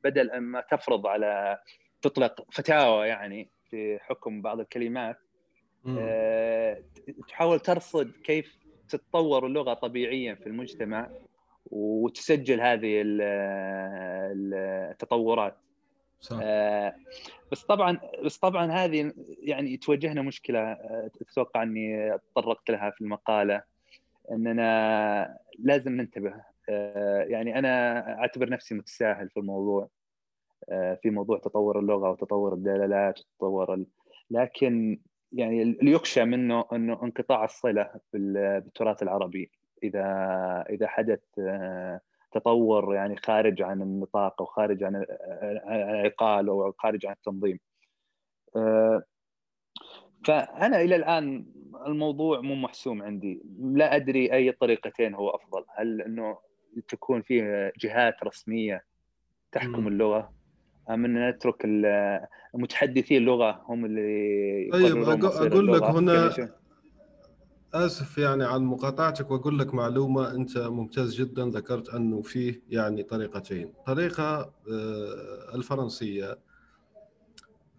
[0.03, 1.59] بدل ما تفرض على
[2.01, 5.17] تطلق فتاوى يعني في حكم بعض الكلمات
[5.87, 6.83] أه
[7.27, 8.57] تحاول ترصد كيف
[8.89, 11.09] تتطور اللغة طبيعيا في المجتمع
[11.65, 13.01] وتسجل هذه
[14.91, 15.57] التطورات.
[16.19, 16.39] صح.
[16.41, 16.95] آه
[17.51, 23.74] بس طبعا بس طبعا هذه يعني تواجهنا مشكلة آه، أتوقع أني تطرقت لها في المقالة.
[24.31, 26.33] اننا لازم ننتبه
[26.69, 29.89] آه يعني أنا أعتبر نفسي متساهل في الموضوع
[30.69, 33.85] آه في موضوع تطور اللغة وتطور الدلالات وتطور.
[34.31, 34.99] لكن
[35.31, 39.51] يعني اللي يخشى منه إنه انقطاع الصلة بالتراث العربي
[39.83, 40.05] اذا
[40.69, 41.99] إذا حدث آه
[42.31, 45.05] تطور يعني خارج عن النطاق أو خارج عن
[45.69, 47.59] العقال أو خارج عن التنظيم.
[50.25, 51.45] فأنا إلى الآن
[51.87, 56.37] الموضوع مو محسوم عندي، لا أدري أي طريقتين هو أفضل، هل إنه
[56.87, 58.83] تكون فيه جهات رسمية
[59.51, 60.33] تحكم اللغة؟
[60.89, 61.65] أم إن نترك
[62.55, 66.49] المتحدثي اللغة هم اللي طيب أقول لك هنا
[67.73, 73.73] أسف يعني عن مقاطعتك وأقول لك معلومة أنت ممتاز جدا ذكرت أنه فيه يعني طريقتين.
[73.85, 74.39] طريقة
[74.71, 76.37] آه، الفرنسية.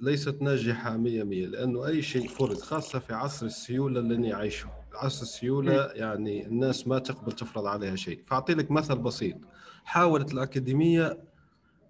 [0.01, 5.23] ليست ناجحة 100 100 لأنه أي شيء فرض خاصة في عصر السيولة اللي نعيشه عصر
[5.23, 8.23] السيولة يعني الناس ما تقبل تفرض عليها شيء.
[8.27, 9.37] فأعطي لك مثل بسيط.
[9.85, 11.19] حاولت الأكاديمية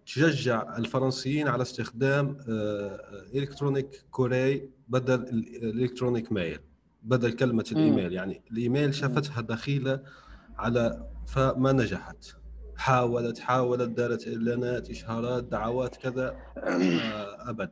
[0.06, 2.36] تشجع الفرنسيين على استخدام
[3.34, 5.14] électronique courrier بدل
[5.62, 6.58] ال electronic mail
[7.02, 8.12] بدل كلمة الإيميل.
[8.12, 10.02] يعني الإيميل شافتها دخيلة
[10.58, 12.26] على فما نجحت.
[12.76, 16.36] حاولت حاولت دارت اعلانات اشهارات دعوات كذا
[17.50, 17.70] أبد.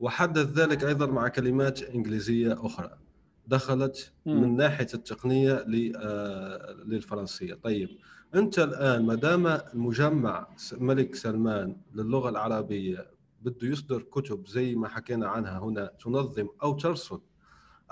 [0.00, 2.98] وحدث ذلك أيضا مع كلمات إنجليزية أخرى.
[3.46, 5.64] دخلت من ناحية التقنية
[5.96, 7.54] آه، للفرنسية.
[7.54, 7.88] طيب
[8.34, 13.10] أنت الآن ما دام المجمع الملك سلمان للغة العربية
[13.42, 17.20] بده يصدر كتب زي ما حكينا عنها هنا تنظم أو ترصد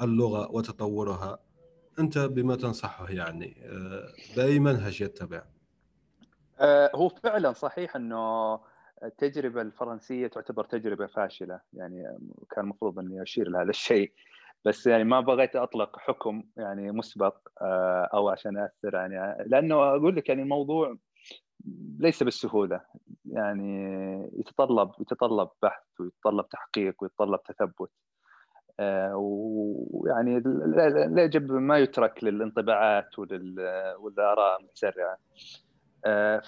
[0.02, 1.38] اللغة وتطورها
[1.98, 5.42] أنت بما تنصحه يعني آه، بأي منهج يتبع؟
[6.60, 8.54] آه، هو فعلا صحيح إنه
[9.04, 11.60] التجربة الفرنسية تعتبر تجربة فاشلة.
[11.72, 12.18] يعني
[12.50, 14.12] كان المفروض إني أشير لهذا الشيء.
[14.64, 20.16] بس يعني ما بغيت أطلق حكم يعني مسبق آه، أو عشان اثر يعني لأنه أقول
[20.16, 20.96] لك يعني الموضوع
[21.98, 22.80] ليس بالسهولة.
[23.24, 23.92] يعني
[24.38, 27.90] يتطلب يتطلب بحث ويتطلب تحقيق ويتطلب تثبت.
[28.80, 35.16] آه، ويعني لا يجب ما يترك للانطباعات والآراء المتسرعة.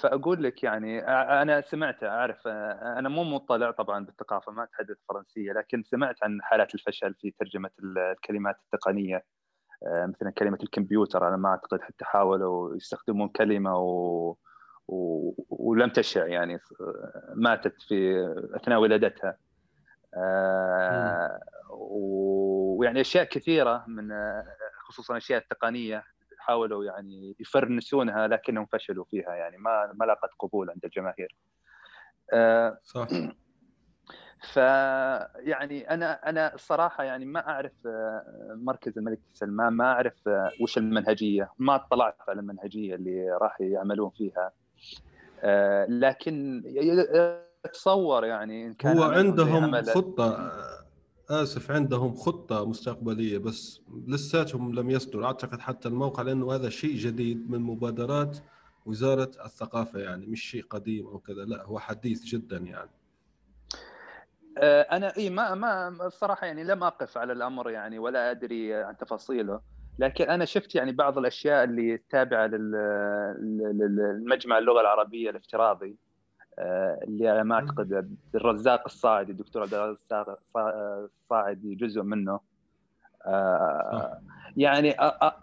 [0.01, 0.99] فأقول لك يعني
[1.43, 2.47] أنا سمعت أعرف
[2.99, 7.71] أنا مو مطلع طبعا بالثقافة ما أتحدث فرنسية لكن سمعت عن حالات الفشل في ترجمة
[7.83, 9.25] الكلمات التقنية
[9.87, 14.37] آه، مثلا كلمة الكمبيوتر أنا ما أعتقد حتى حاولوا يستخدمون كلمة و...
[14.89, 15.33] و...
[15.51, 16.59] ولم تشع يعني
[17.35, 19.37] ماتت في أثناء ولادتها.
[20.17, 21.41] آه
[21.71, 24.09] ويعني أشياء كثيرة من
[24.85, 26.05] خصوصا الاشياء التقنية
[26.47, 31.37] حاولوا يعني يفرنسونها لكنهم فشلوا فيها يعني ما ما لاقت قبول عند الجماهير.
[32.33, 33.09] آه صح.
[34.53, 34.57] ف
[35.37, 40.79] يعني أنا أنا الصراحه يعني ما أعرف آه، مركز الملك سلمان ما أعرف آه، وش
[40.79, 41.51] المنهجية.
[41.59, 44.53] ما اطلعت على المنهجية اللي راح يعملون فيها.
[45.89, 46.63] لكن
[47.65, 50.51] اتصور يعني إن كان هو عندهم خطة
[51.31, 55.25] آسف عندهم خطة مستقبلية بس لساتهم لم يصدر.
[55.25, 58.39] أعتقد حتى الموقع لأنه هذا شيء جديد من مبادرات
[58.87, 62.91] وزارة الثقافة يعني مش شيء قديم أو كذا لا هو حديث جدا يعني.
[64.59, 68.97] آه، أنا إي ما ما الصراحه يعني لم أقف على الأمر يعني ولا أدري عن
[68.97, 69.61] تفاصيله.
[69.99, 72.47] لكن أنا شفت يعني بعض الأشياء اللي تابعة
[73.67, 75.97] للمجمع اللغة العربية الافتراضي.
[76.59, 82.41] اللي على ما أعتقد الرزاق الصاعدي الدكتور عبد الرزاق الصاعدي جزء منه.
[83.27, 84.21] آه،
[84.57, 84.95] يعني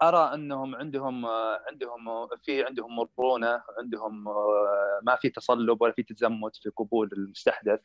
[0.02, 1.26] أرى أنهم عندهم
[1.70, 7.80] عندهم في عندهم مرونة عندهم آه، ما في تصلب ولا في تزمت في قبول المستحدث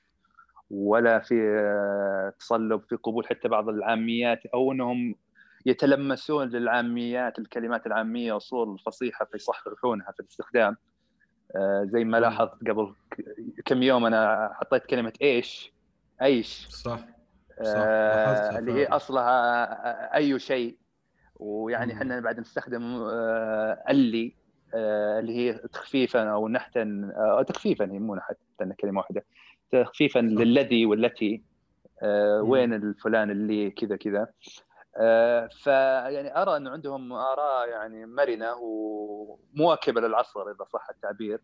[0.70, 5.16] ولا في تصلب في قبول حتى بعض العاميات أو أنهم
[5.66, 10.74] يتلمسون للعاميات الكلمات العامية واصول الفصيحه فيصححونها في الاستخدام.
[10.74, 10.97] آه،
[11.84, 12.94] زي ما لاحظت قبل
[13.65, 15.74] كم يوم أنا حطيت كلمة إيش؟
[16.22, 17.06] أيش؟ صح, صح.
[17.60, 20.78] آه اللي هي أصلها أي شيء.
[21.36, 24.36] ويعني إحنا بعد نستخدم آه اللي
[25.19, 28.36] اللي هي تخفيفا أو نحتا أو تخفيفا هي مو نحت
[28.80, 29.26] كلمة واحدة.
[29.72, 31.44] تخفيفا للذي والتي
[32.40, 34.28] وين الفلان اللي كذا كذا.
[35.64, 41.41] فيعني أرى انه عندهم آراء يعني مرنة ومواكبة للعصر إذا صح التعبير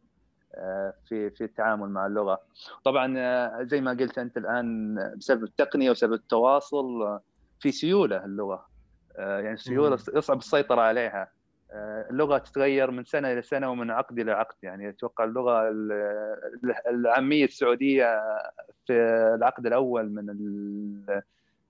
[1.09, 2.41] في في التعامل مع اللغة.
[2.84, 7.19] طبعا زي ما قلت أنت الآن بسبب التقنية وبسبب التواصل
[7.59, 8.67] في سيولة اللغة.
[9.17, 11.31] يعني سيولة يصعب السيطرة عليها.
[12.09, 14.55] اللغة تتغير من سنة إلى سنة ومن عقد إلى عقد.
[14.63, 15.73] يعني أتوقع اللغة
[16.88, 18.21] العاميه السعودية
[18.85, 18.93] في
[19.35, 20.30] العقد الأول من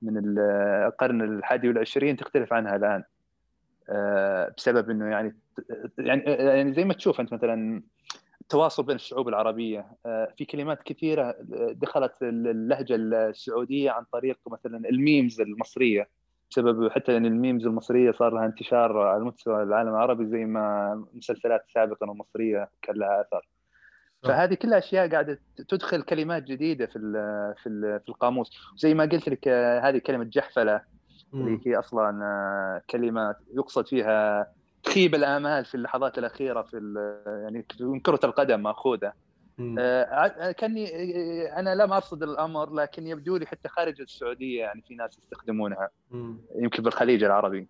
[0.04, 3.04] من القرن الحادي والعشرين تختلف عنها الآن.
[4.58, 5.36] بسبب إنه يعني
[5.98, 7.84] يعني يعني زي ما تشوف أنت مثلا
[8.42, 9.86] التواصل بين الشعوب العربية.
[10.38, 11.36] في كلمات كثيرة
[11.72, 16.08] دخلت اللهجة السعودية عن طريق مثلا ال memes المصرية.
[16.52, 21.06] بسبب حتى إن ال memes المصرية صار لها انتشار على مستوى العالم العربي زي ما
[21.14, 23.48] مسلسلات سابقا المصريه كان لها اثر
[24.24, 25.40] فهذه كلها أشياء قاعدة
[25.70, 27.00] تدخل كلمات جديدة في
[27.64, 28.52] في في القاموس.
[28.78, 29.48] زي ما قلت لك
[29.84, 30.82] هذه كلمة جحفلة
[31.34, 34.48] اللي هي أصلا كلمة يقصد فيها
[34.84, 36.78] تخيب الآمال في اللحظات الأخيرة في
[37.44, 39.14] يعني من كرة القدم مأخوذة.
[39.80, 40.88] آه كاني
[41.60, 45.90] أنا لم أرصد الأمر لكن يبدو لي حتى خارج السعودية يعني في ناس يستخدمونها.
[46.12, 46.38] مم.
[46.56, 47.68] يمكن بالخليج العربي.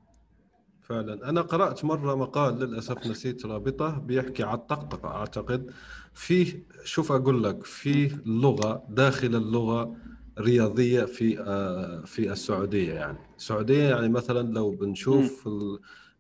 [0.84, 1.30] فعلا.
[1.30, 5.72] أنا قرأت مرة مقال للأسف نسيت رابطه بيحكي على الطقطقه أعتقد.
[6.14, 9.95] فيه شوف أقول لك فيه لغة داخل اللغة
[10.39, 11.35] رياضية في
[12.05, 13.18] في السعودية يعني.
[13.38, 15.49] السعودية يعني مثلا لو بنشوف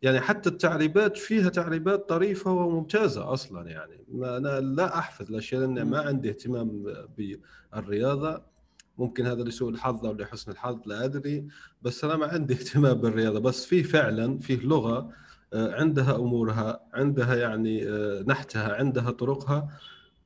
[0.01, 4.05] يعني حتى التعريبات فيها تعريبات طريفة وممتازة أصلا يعني.
[4.11, 6.83] ما أنا لا أحفظ الأشياء لأن ما عندي اهتمام
[7.17, 8.52] بالرياضة.
[8.97, 11.47] ممكن هذا لسوء الحظ أو لحسن الحظ لا أدري.
[11.81, 13.39] بس أنا ما عندي اهتمام بالرياضة.
[13.39, 15.09] بس في فعلا فيه لغة
[15.53, 17.85] عندها أمورها عندها يعني
[18.27, 19.69] نحتها عندها طرقها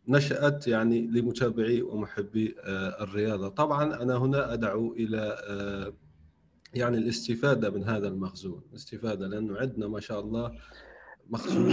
[0.08, 2.56] نشأت يعني لمتابعي ومحبي
[3.02, 3.48] الرياضة.
[3.48, 5.38] طبعا أنا هنا أدعو إلى
[6.74, 8.62] يعني الاستفادة من هذا المخزون.
[8.76, 10.52] استفادة لأنه عندنا ما شاء الله
[11.30, 11.72] مخزون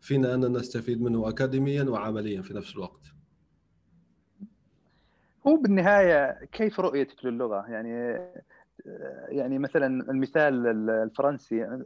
[0.00, 3.15] فينا أن نستفيد منه أكاديميا وعمليا في نفس الوقت.
[5.48, 8.20] هو بالنهاية كيف رؤيتك للغة؟ يعني
[9.28, 11.84] يعني مثلا المثال الفرنسي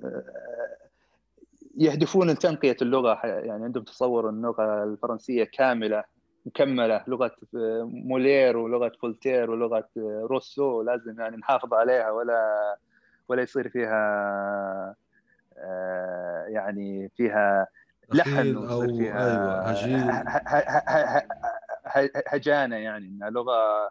[1.76, 6.04] يهدفون لتنقية اللغة يعني عندهم تصور اللغة الفرنسية كاملة
[6.46, 7.32] مكملة لغة
[7.84, 9.88] موليير ولغة فولتير ولغة
[10.30, 12.76] روسو لازم يعني نحافظ عليها ولا
[13.28, 14.96] ولا يصير فيها
[16.48, 17.66] يعني فيها
[18.14, 19.72] لحن أو فيها أيوه
[22.26, 23.90] هجانة يعني إنها لغة.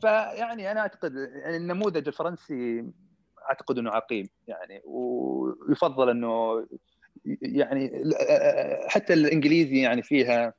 [0.00, 2.84] فيعني أنا أعتقد يعني النموذج الفرنسي
[3.48, 6.66] أعتقد إنه عقيم يعني ويفضل إنه
[7.42, 8.02] يعني
[8.88, 10.54] حتى الإنجليزي يعني فيها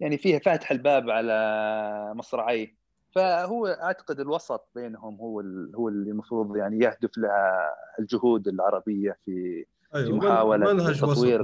[0.00, 2.74] يعني فيها فاتح الباب على مصراعيه.
[3.14, 5.40] فهو أعتقد الوسط بينهم هو
[5.74, 9.64] هو اللي المفروض يعني يهدف لها الجهود العربية في
[9.94, 10.06] أيوة.
[10.06, 11.40] في محاوله تطوير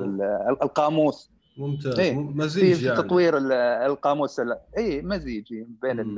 [0.62, 1.30] القاموس.
[1.60, 1.98] ممتاز.
[1.98, 3.02] إيه؟ مزيج في يعني.
[3.02, 3.38] تطوير
[3.86, 4.40] القاموس
[4.78, 5.44] اي مزيج
[5.82, 6.16] بين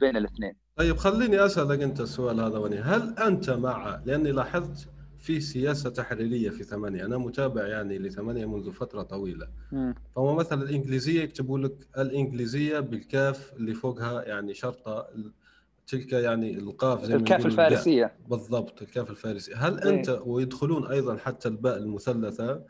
[0.00, 0.54] بين الاثنين.
[0.76, 2.78] طيب خليني أسألك أنت السؤال هذا وني.
[2.78, 4.88] هل أنت مع لأني لاحظت
[5.18, 7.04] في سياسة تحريرية في ثمانية.
[7.04, 9.48] أنا متابع يعني لثمانية منذ فترة طويلة.
[10.16, 15.06] فهو مثلا الإنجليزية يكتبوا لك الإنجليزية بالكاف اللي فوقها يعني شرطة
[15.86, 18.12] تلك يعني القاف زي الكاف الفارسية.
[18.28, 19.90] بالضبط الكاف الفارسيه هل إيه.
[19.90, 22.62] انت ويدخلون أيضا حتى الباء المثلثة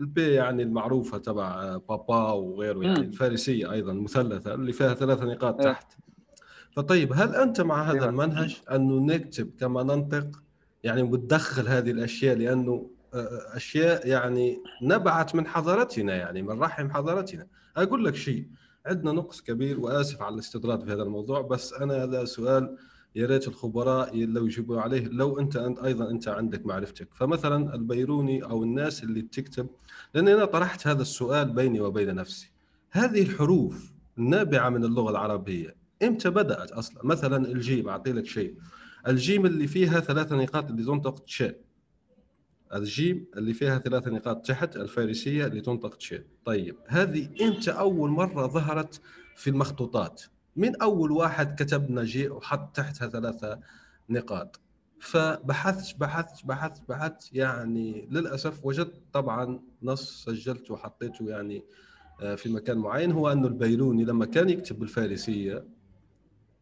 [0.00, 5.72] البي يعني المعروفة تبع بابا وغيره يعني الفارسية أيضا مثلثه اللي فيها ثلاث نقاط إيه.
[5.72, 5.92] تحت
[6.76, 8.08] فطيب هل أنت مع هذا أيوة.
[8.08, 10.42] المنهج انه نكتب كما ننطق
[10.84, 12.90] يعني وتدخل هذه الأشياء لأنه
[13.54, 17.46] أشياء يعني نبعت من حضارتنا يعني من رحم حضارتنا
[17.76, 18.48] أقول لك شيء
[18.86, 22.76] عندنا نقص كبير وآسف على الاستطراد في هذا الموضوع بس أنا هذا سؤال
[23.16, 27.08] يا ريت الخبراء لو يجيبوا عليه لو أنت أيضا أنت عندك معرفتك.
[27.14, 29.66] فمثلا البيروني أو الناس اللي تكتب
[30.14, 32.50] لأن أنا طرحت هذا السؤال بيني وبين نفسي.
[32.90, 38.54] هذه الحروف النابعة من اللغة العربية إمتى بدأت أصلا؟ مثلا الجيم اعطي لك شيء.
[39.06, 41.52] الجيم اللي فيها ثلاثة نقاط اللي تنطق تشي
[42.74, 48.46] الجيم اللي فيها ثلاثة نقاط تحت الفارسية اللي تنطق تشي طيب هذه إمتى أول مرة
[48.46, 49.00] ظهرت
[49.36, 50.22] في المخطوطات؟
[50.58, 53.60] من أول واحد كتب لنا جي وحط تحتها ثلاثة
[54.10, 54.60] نقاط.
[55.00, 61.64] فبحثت بحثت بحثت بحثت يعني للأسف وجدت طبعا نص سجلته وحطيته يعني
[62.22, 63.12] آه، في مكان معين.
[63.12, 65.64] هو أنه البيروني لما كان يكتب بالفارسية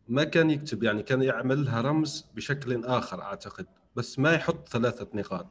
[0.08, 3.66] ما كان يكتب يعني كان يعمل لها رمز بشكل آخر أعتقد
[3.96, 5.46] بس ما يحط ثلاثة نقاط.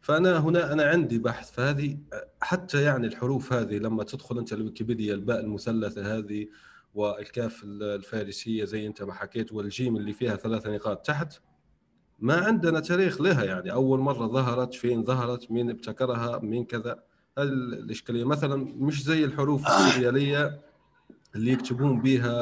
[0.00, 1.98] فأنا هنا أنا عندي بحث فهذه
[2.40, 6.48] حتى يعني الحروف هذه لما تدخل أنت الويكيبيديا الباء المثلثة هذه
[6.94, 11.40] والكاف الفارسية زي أنت ما حكيت والجيم اللي فيها ثلاثة نقاط تحت
[12.18, 13.72] ما عندنا تاريخ لها يعني.
[13.72, 17.02] أول مرة ظهرت فين؟ ظهرت مين ابتكرها مين كذا.
[17.38, 20.60] الإشكالية؟ مثلا مش زي الحروف السرياليه
[21.34, 22.32] اللي يكتبون بها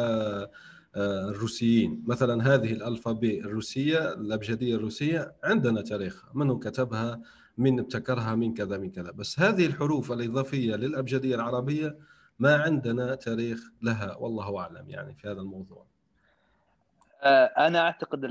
[0.96, 2.04] آه، الروسيين.
[2.06, 7.20] مثلا هذه الالفابي الروسية الأبجدية الروسية عندنا تاريخها من كتبها
[7.58, 9.10] من ابتكرها من كذا من كذا.
[9.10, 11.98] بس هذه الحروف الإضافية للأبجدية العربية
[12.40, 15.84] ما عندنا تاريخ لها والله أعلم يعني في هذا الموضوع.
[17.22, 18.24] آه، أنا أعتقد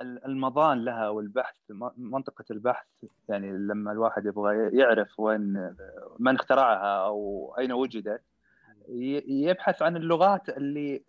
[0.00, 1.56] المضان لها والبحث
[1.96, 2.86] منطقة البحث
[3.28, 5.74] يعني لما الواحد يبغى يعرف وين
[6.18, 8.22] من اخترعها أو أين وجدت
[9.28, 11.02] يبحث عن اللغات اللي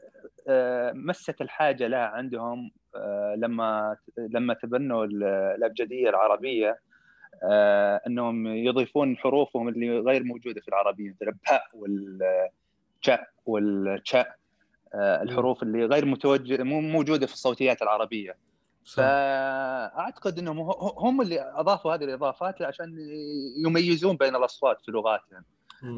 [0.47, 6.79] آه، مست الحاجة لها عندهم آه، لما لما تبنوا الأبجدية العربية.
[8.07, 14.35] إنهم يضيفون حروفهم اللي غير موجودة في العربية مثل الباء والشاء والشاء
[14.95, 18.37] الحروف اللي غير متوجه مو موجودة في الصوتيات العربية.
[18.95, 20.59] فأعتقد إنهم
[20.97, 22.97] هم اللي أضافوا هذه الإضافات عشان
[23.65, 25.45] يميزون بين الأصوات في لغاتهم.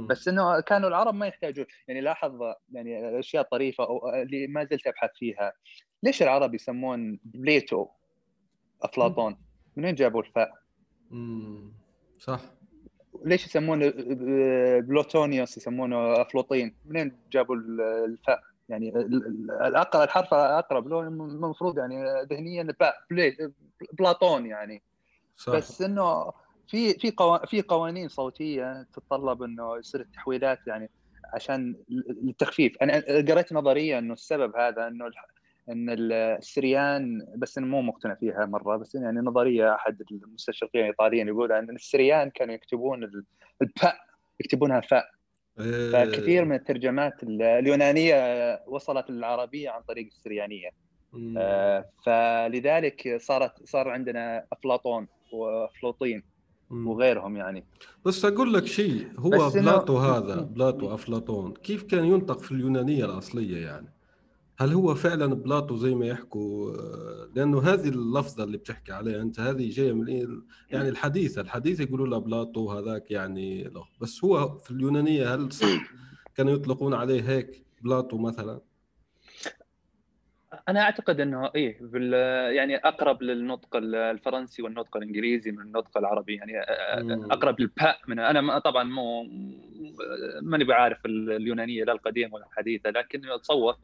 [0.08, 1.66] بس إنه كانوا العرب ما يحتاجون.
[1.88, 2.42] يعني لاحظ
[2.72, 5.54] يعني أشياء طريفة أو اللي ما زلت أبحث فيها.
[6.04, 7.88] ليش العرب يسمون بليتو
[8.82, 9.38] أفلاطون؟
[9.76, 10.61] منين جابوا الفاء؟
[12.20, 12.42] صح
[13.26, 13.94] ليش يسمونه
[14.80, 18.40] بلوتونيوس يسمونه افلوطين؟ منين جابوا الفاء؟
[18.70, 18.90] يعني
[19.68, 22.68] الاقرب الحرف الأقرب له المفروض يعني ذهنيا
[23.94, 24.82] بلاطون يعني
[25.38, 25.54] صح.
[25.54, 26.32] بس إنه
[26.68, 27.14] في في
[27.48, 30.90] في قوانين صوتية تتطلب إنه يصير التحويلات يعني
[31.34, 31.76] عشان
[32.24, 35.06] التخفيف أنا قريت نظريه إنه السبب هذا إنه
[35.70, 41.52] إن السريان بس أنا مو مقتنع فيها مرة بس يعني نظرية أحد المستشرقين الإيطاليين يقول
[41.52, 43.24] إن السريان كانوا يكتبون
[43.62, 43.96] الفاء
[44.40, 45.12] يكتبونها فاء
[45.60, 45.92] إيه.
[45.92, 48.16] فكثير من الترجمات اليونانية
[48.68, 50.70] وصلت للعربية عن طريق السريانية.
[51.38, 56.24] آه، فلذلك صارت صار عندنا أفلاطون وأفلاطين
[56.72, 57.64] وغيرهم يعني.
[58.06, 63.66] بس أقول لك شيء هو بلاطو هذا بلاطو أفلاطون كيف كان ينطق في اليونانية الأصلية
[63.66, 63.88] يعني؟
[64.62, 66.72] هل هو فعلا بلاطو زي ما يحكوا؟
[67.36, 70.28] لأنه هذه اللفظة اللي بتحكي عليها أنت هذه جاية من إيه؟
[70.70, 73.86] يعني الحديثة الحديث يقولوا لها بلاطو هذاك يعني له.
[74.02, 75.50] بس هو في اليونانية هل
[76.36, 78.62] كانوا يطلقون عليه هيك بلاطو مثلا؟
[80.70, 82.14] أنا أعتقد إنه إيه بال
[82.56, 86.36] يعني أقرب للنطق الفرنسي والنطق الإنجليزي من النطق العربي.
[86.36, 86.60] يعني
[87.34, 89.24] أقرب للباء من أنا طبعا مو
[90.42, 93.76] ماني بعارف اليونانية لا القديمة ولا الحديثة لكن اتصور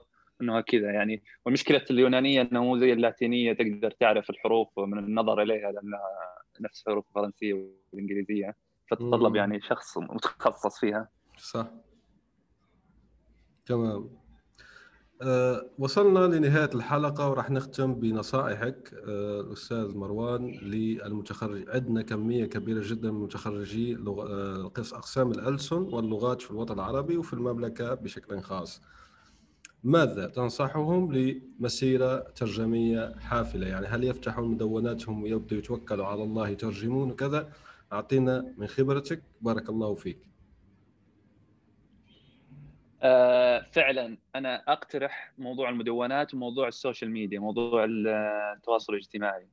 [0.41, 5.71] إنه كذا يعني والمشكلة اليونانية إنه مو زي اللاتينية تقدر تعرف الحروف من النظر إليها
[5.71, 6.01] لأنها
[6.61, 8.55] نفس الحروف الفرنسية والإنجليزية
[8.91, 11.09] فتتطلب يعني شخص متخصص فيها.
[11.37, 11.67] صح.
[13.65, 14.09] تمام.
[15.21, 21.69] أه وصلنا لنهاية الحلقة وراح نختم بنصائحك أه الأستاذ مروان للمتخرج.
[21.69, 27.93] عندنا كمية كبيرة جدا من متخرجي أه أقسام الألسن واللغات في الوطن العربي وفي المملكة
[27.93, 28.81] بشكل خاص.
[29.83, 37.53] ماذا تنصحهم لمسيرة ترجمية حافلة؟ يعني هل يفتحوا مدوناتهم ويبدأوا يتوكلوا على الله يترجمون وكذا؟
[37.93, 39.23] أعطينا من خبرتك.
[39.41, 40.19] بارك الله فيك.
[43.01, 49.47] آه فعلا أنا أقترح موضوع المدونات وموضوع السوشيال ميديا موضوع التواصل الاجتماعي.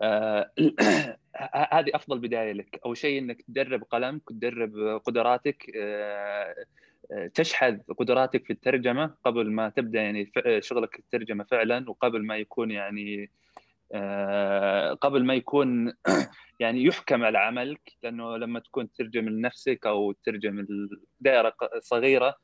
[0.00, 0.50] آه
[1.72, 2.80] هذه أفضل بداية لك.
[2.86, 5.72] أول شيء إنك تدرب قلمك وتدرب قدراتك.
[5.76, 6.54] آه
[7.34, 13.30] تشحذ قدراتك في الترجمة قبل ما تبدأ يعني شغلك الترجمة فعلا وقبل ما يكون يعني
[13.94, 15.92] آه، قبل ما يكون
[16.60, 17.92] يعني يحكم على عملك.
[18.02, 20.66] لأنه لما تكون تترجم لنفسك أو تترجم
[21.20, 22.34] دائره صغيره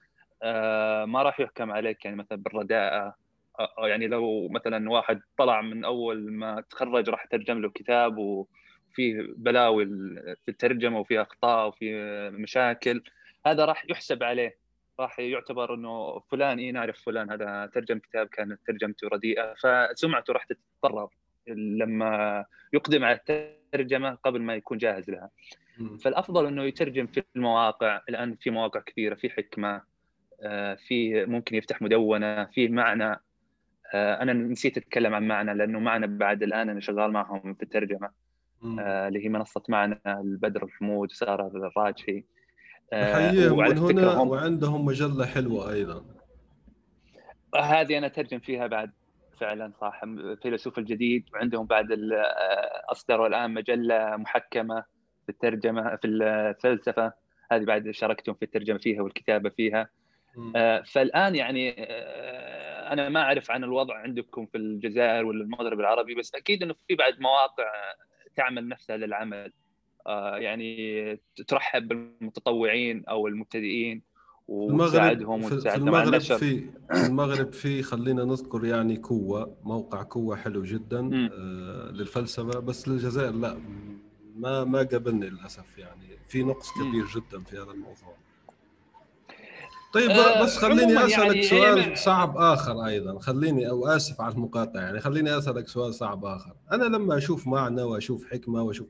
[0.42, 2.04] آه، ما راح يحكم عليك.
[2.04, 3.14] يعني مثلا بالرداءه
[3.60, 9.34] أو يعني لو مثلا واحد طلع من أول ما تخرج راح يترجم له كتاب وفيه
[9.36, 9.86] بلاوي
[10.44, 11.94] في الترجمة وفيه أخطاء وفي
[12.30, 13.02] مشاكل.
[13.50, 14.56] هذا راح يحسب عليه.
[15.00, 20.44] راح يعتبر إنه فلان اي نعرف فلان هذا ترجم كتاب كانت ترجمته رديئة فسمعته راح
[20.44, 21.08] تتضرر
[21.56, 25.30] لما يقدم على الترجمة قبل ما يكون جاهز لها.
[26.04, 29.82] فالأفضل إنه يترجم في المواقع الآن في مواقع كثيرة في حكمة
[30.42, 33.20] آه، في ممكن يفتح مدونة في معنى.
[33.94, 38.10] آه، أنا نسيت أتكلم عن معنى لأنه معنى بعد الآن أنا شغال معهم في الترجمة.
[38.80, 42.24] آه، اللي هي منصة معنى البدر الحمود وساره الراجحي.
[42.94, 46.04] نحييهم من هنا وعندهم مجلة حلوة أيضا.
[47.56, 48.92] هذه أنا اترجم فيها بعد
[49.40, 50.00] فعلا صح.
[50.02, 51.86] الفيلسوف الجديد وعندهم بعد
[52.90, 54.84] أصدروا الآن مجلة محكمة
[55.26, 57.12] في الترجمة في الفلسفة.
[57.52, 59.88] هذه بعد شاركتهم في الترجمة فيها والكتابة فيها.
[60.84, 61.74] فالآن يعني
[62.92, 66.94] أنا ما أعرف عن الوضع عندكم في الجزائر ولا المغرب العربي بس أكيد إنه في
[66.94, 67.72] بعد مواقع
[68.36, 69.52] تعمل نفسها للعمل.
[70.36, 74.02] يعني ترحب بالمتطوعين أو المبتدئين
[74.48, 76.38] وتساعدهم وتساعدهم على النشر.
[76.38, 76.60] في
[76.92, 83.32] في المغرب في خلينا نذكر يعني كوة موقع كوة حلو جدا آه للفلسفة بس للجزائر
[83.32, 83.58] لا
[84.36, 86.18] ما ما قابلني للأسف يعني.
[86.28, 88.16] في نقص كبير جدا في هذا الموضوع.
[89.94, 93.18] طيب آه بس خليني أسألك يعني سؤال صعب آخر أيضا.
[93.18, 95.00] خليني أو آسف على المقاطعة يعني.
[95.00, 96.52] خليني أسألك سؤال صعب آخر.
[96.72, 98.88] أنا لما أشوف معنى وأشوف حكمة وأشوف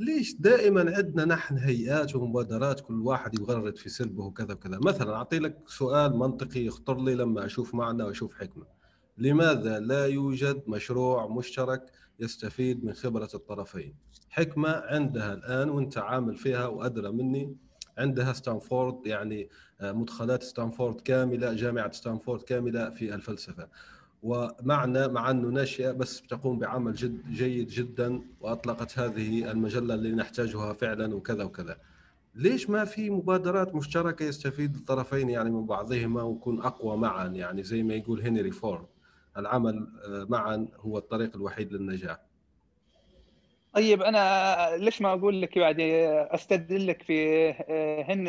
[0.00, 5.38] ليش دائما عندنا نحن هيئات ومبادرات كل واحد يغرد في سلبه وكذا وكذا؟ مثلا أعطي
[5.38, 8.66] لك سؤال منطقي يخطر لي لما أشوف معنى وأشوف حكمة.
[9.18, 11.90] لماذا لا يوجد مشروع مشترك
[12.20, 13.94] يستفيد من خبرة الطرفين؟
[14.28, 17.56] حكمة عندها الآن وأنت عامل فيها وأدرى مني.
[17.98, 19.48] عندها ستانفورد يعني
[19.80, 23.68] آه، مدخلات ستانفورد كاملة جامعة ستانفورد كاملة في الفلسفة.
[24.22, 30.72] ومعنا مع انه ناشئة بس تقوم بعمل جد جيد جدا وأطلقت هذه المجلة اللي نحتاجها
[30.72, 31.76] فعلا وكذا وكذا.
[32.34, 37.82] ليش ما في مبادرات مشتركة يستفيد الطرفين يعني من بعضهما ويكون أقوى معا يعني زي
[37.82, 38.86] ما يقول هنري فورد
[39.36, 42.18] العمل آه، معا هو الطريق الوحيد للنجاح.
[43.74, 45.80] طيب أنا ليش ما أقول لك بعد
[46.30, 48.24] أستدل لك في آه، هن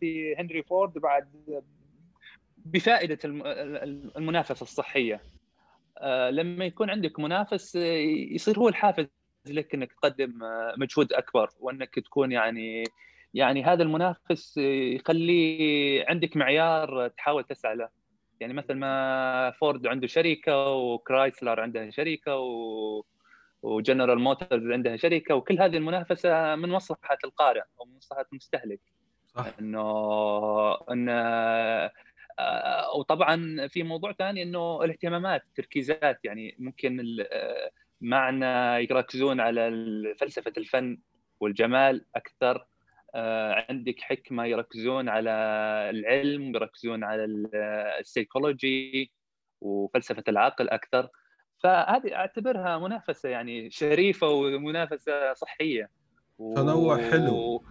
[0.00, 1.28] في هنري فورد بعد
[2.64, 3.18] بفائدة
[4.16, 5.20] المنافسه الصحية.
[5.98, 9.06] آه، لما يكون عندك منافس يصير هو الحافز
[9.46, 12.84] لك إنك تقدم آه، مجهود أكبر وإنك تكون يعني
[13.34, 17.88] يعني هذا المنافس يخلي عندك معيار تحاول تسعى له.
[18.40, 23.04] يعني مثل ما فورد عنده شركة و Chrysler عندها شركة و
[23.62, 28.80] و General Motors عندها شركة وكل هذه المنافسة من مصلحة القارئ أو من مصلحة المستهلك.
[29.26, 29.46] صح.
[29.60, 29.80] إنه
[30.90, 31.92] إن آه،
[32.96, 40.98] وطبعا في موضوع ثاني إنه الاهتمامات التركيزات يعني ممكن آه، معنى يركزون على فلسفة الفن
[41.40, 42.66] والجمال أكثر.
[43.14, 45.30] آه، عندك حكمة يركزون على
[45.90, 47.24] العلم يركزون على
[48.00, 49.12] السيكولوجي
[49.60, 51.08] وفلسفة العقل أكثر.
[51.62, 55.90] فهذه أعتبرها منافسة يعني شريفة ومنافسة صحية.
[56.38, 57.64] تنوع حلو.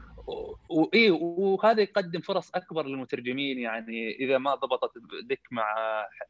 [0.69, 4.91] واي وهذا يقدم فرص أكبر للمترجمين يعني إذا ما ضبطت
[5.29, 5.65] لك مع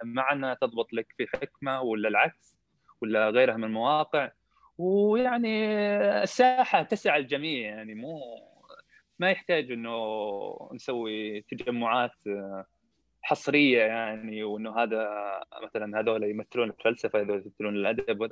[0.04, 2.58] معنا تضبط لك في حكمة ولا العكس
[3.02, 4.32] ولا غيرها من المواقع.
[4.78, 5.68] ويعني
[6.24, 8.20] الساحة تسع الجميع يعني مو
[9.20, 10.00] ما يحتاج إنه
[10.74, 12.12] نسوي تجمعات
[13.22, 15.10] حصرية يعني وإنه هذا
[15.64, 18.30] مثلا هذول يمثلون الفلسفة هذول يمثلون الأدب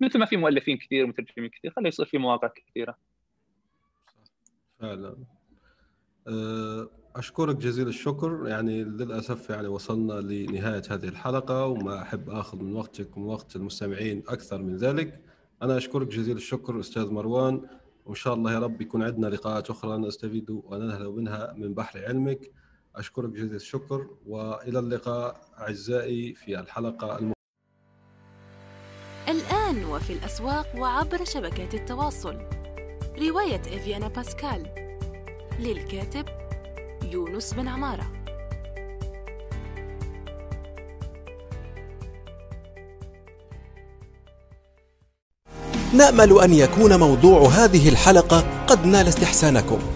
[0.00, 2.96] مثل ما في مؤلفين كثير مترجمين كثير خليه يصير في مواقع كثيرة.
[4.80, 5.16] فعلا.
[6.28, 8.42] أه، أشكرك جزيل الشكر.
[8.46, 14.22] يعني للأسف يعني وصلنا لنهاية هذه الحلقة وما أحب آخذ من وقتك ومن وقت المستمعين
[14.28, 15.20] أكثر من ذلك.
[15.62, 17.68] أنا أشكرك جزيل الشكر أستاذ مروان.
[18.06, 22.50] وإن شاء الله يا رب يكون عندنا لقاءات أخرى نستفيد وننهل منها من بحر علمك.
[22.96, 27.32] أشكرك جزيل الشكر وإلى اللقاء أعزائي في الحلقة الم...
[29.28, 32.65] الآن وفي الأسواق وعبر شبكات التواصل.
[33.18, 34.66] رواية إفيانا باسكال
[35.58, 36.24] للكاتب
[37.02, 38.12] يونس بن عمارة.
[45.94, 49.95] نأمل أن يكون موضوع هذه الحلقة قد نال استحسانكم.